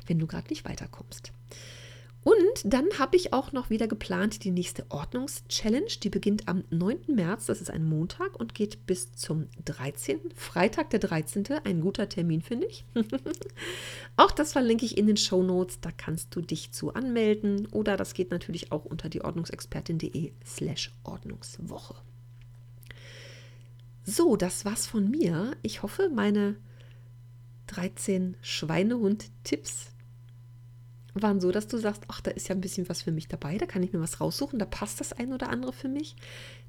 wenn 0.08 0.20
du 0.20 0.28
gerade 0.28 0.50
nicht 0.50 0.66
weiterkommst. 0.66 1.32
Und 2.28 2.62
dann 2.66 2.90
habe 3.00 3.16
ich 3.16 3.32
auch 3.32 3.54
noch 3.54 3.70
wieder 3.70 3.88
geplant 3.88 4.44
die 4.44 4.52
nächste 4.52 4.86
Ordnungs-Challenge. 4.90 5.88
Die 6.04 6.10
beginnt 6.10 6.50
am 6.50 6.66
9. 6.72 7.16
März, 7.16 7.46
das 7.46 7.62
ist 7.62 7.72
ein 7.72 7.86
Montag 7.86 8.38
und 8.38 8.54
geht 8.54 8.86
bis 8.86 9.14
zum 9.14 9.48
13. 9.64 10.20
Freitag 10.36 10.90
der 10.90 11.00
13. 11.00 11.46
Ein 11.64 11.80
guter 11.80 12.10
Termin, 12.10 12.42
finde 12.42 12.68
ich. 12.68 12.84
auch 14.18 14.32
das 14.32 14.52
verlinke 14.52 14.84
ich 14.84 14.98
in 14.98 15.08
den 15.08 15.16
Show 15.16 15.42
Notes. 15.42 15.80
Da 15.80 15.90
kannst 15.96 16.36
du 16.36 16.42
dich 16.42 16.74
zu 16.74 16.94
anmelden 16.94 17.68
oder 17.68 17.96
das 17.96 18.14
geht 18.14 18.30
natürlich 18.32 18.74
auch 18.74 18.84
unter 18.84 19.08
die 19.08 19.22
Ordnungsexpertin.de 19.22 20.34
slash 20.46 20.92
Ordnungswoche. 21.06 21.96
So, 24.04 24.36
das 24.36 24.66
war's 24.66 24.86
von 24.86 25.10
mir. 25.10 25.56
Ich 25.62 25.82
hoffe, 25.82 26.12
meine 26.14 26.58
13 27.68 28.36
Schweinehund-Tipps 28.42 29.92
waren 31.22 31.40
so, 31.40 31.52
dass 31.52 31.68
du 31.68 31.78
sagst, 31.78 32.04
ach, 32.08 32.22
da 32.22 32.32
ist 32.32 32.48
ja 32.48 32.56
ein 32.56 32.62
bisschen 32.62 32.90
was 32.90 33.02
für 33.02 33.12
mich 33.12 33.28
dabei, 33.28 33.58
da 33.58 33.66
kann 33.66 33.84
ich 33.84 33.94
mir 33.94 34.02
was 34.02 34.22
raussuchen, 34.22 34.60
da 34.60 34.66
passt 34.66 35.00
das 35.00 35.14
ein 35.14 35.34
oder 35.34 35.50
andere 35.50 35.74
für 35.74 35.88
mich. 35.90 36.16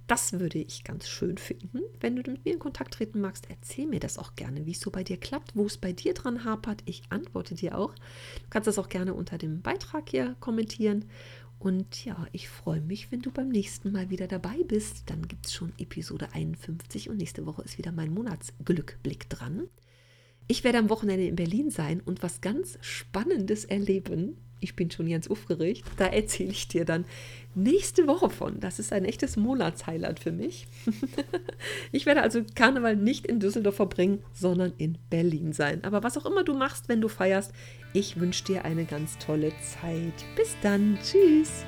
Das 0.06 0.32
würde 0.32 0.58
ich 0.58 0.84
ganz 0.84 1.06
schön 1.06 1.37
finden. 1.37 1.80
Wenn 2.00 2.16
du 2.16 2.30
mit 2.30 2.44
mir 2.44 2.54
in 2.54 2.58
Kontakt 2.58 2.94
treten 2.94 3.20
magst, 3.20 3.46
erzähl 3.50 3.87
mir 3.87 4.00
das 4.00 4.16
auch 4.16 4.37
gerne, 4.37 4.64
wie 4.64 4.70
es 4.70 4.80
so 4.80 4.90
bei 4.90 5.04
dir 5.04 5.18
klappt, 5.18 5.54
wo 5.54 5.66
es 5.66 5.76
bei 5.76 5.92
dir 5.92 6.14
dran 6.14 6.44
hapert. 6.44 6.82
Ich 6.87 7.02
antworte 7.11 7.54
dir 7.54 7.76
auch. 7.76 7.94
Du 7.94 8.48
kannst 8.48 8.66
das 8.66 8.78
auch 8.78 8.88
gerne 8.88 9.12
unter 9.12 9.37
dem 9.37 9.61
Beitrag 9.61 10.08
hier 10.08 10.34
kommentieren. 10.40 11.04
Und 11.58 12.06
ja, 12.06 12.26
ich 12.32 12.48
freue 12.48 12.80
mich, 12.80 13.12
wenn 13.12 13.20
du 13.20 13.30
beim 13.30 13.48
nächsten 13.48 13.92
Mal 13.92 14.08
wieder 14.08 14.28
dabei 14.28 14.56
bist. 14.66 15.11
Dann 15.11 15.28
gibt 15.28 15.44
es 15.44 15.52
schon 15.52 15.74
Episode 15.76 16.28
51 16.32 17.11
und 17.11 17.18
nächste 17.18 17.44
Woche 17.44 17.62
ist 17.62 17.76
wieder 17.76 17.92
mein 17.92 18.14
Monatsglückblick 18.14 19.28
dran. 19.28 19.68
Ich 20.50 20.64
werde 20.64 20.78
am 20.78 20.88
Wochenende 20.88 21.26
in 21.26 21.37
Berlin 21.37 21.70
sein 21.70 22.00
und 22.04 22.22
was 22.22 22.40
ganz 22.40 22.78
Spannendes 22.80 23.66
erleben. 23.66 24.38
Ich 24.61 24.74
bin 24.74 24.90
schon 24.90 25.08
ganz 25.08 25.28
aufgeregt. 25.28 25.84
Da 25.98 26.06
erzähle 26.06 26.50
ich 26.50 26.66
dir 26.66 26.84
dann 26.84 27.04
nächste 27.54 28.06
Woche 28.06 28.30
von. 28.30 28.58
Das 28.58 28.78
ist 28.78 28.92
ein 28.92 29.04
echtes 29.04 29.37
Monatshighlight 29.37 30.18
für 30.18 30.32
mich. 30.32 30.66
ich 31.92 32.06
werde 32.06 32.22
also 32.22 32.42
Karneval 32.54 32.96
nicht 32.96 33.26
in 33.26 33.40
Düsseldorf 33.40 33.76
verbringen, 33.76 34.22
sondern 34.32 34.72
in 34.78 34.96
Berlin 35.11 35.52
sein. 35.52 35.84
Aber 35.84 36.02
was 36.02 36.16
auch 36.16 36.26
immer 36.26 36.44
du 36.44 36.54
machst, 36.54 36.88
wenn 36.88 37.02
du 37.02 37.08
feierst, 37.08 37.52
ich 37.92 38.18
wünsche 38.18 38.44
dir 38.44 38.64
eine 38.64 38.84
ganz 38.84 39.18
tolle 39.18 39.52
Zeit. 39.61 40.24
Bis 40.34 40.56
dann. 40.62 40.98
Tschüss. 41.02 41.64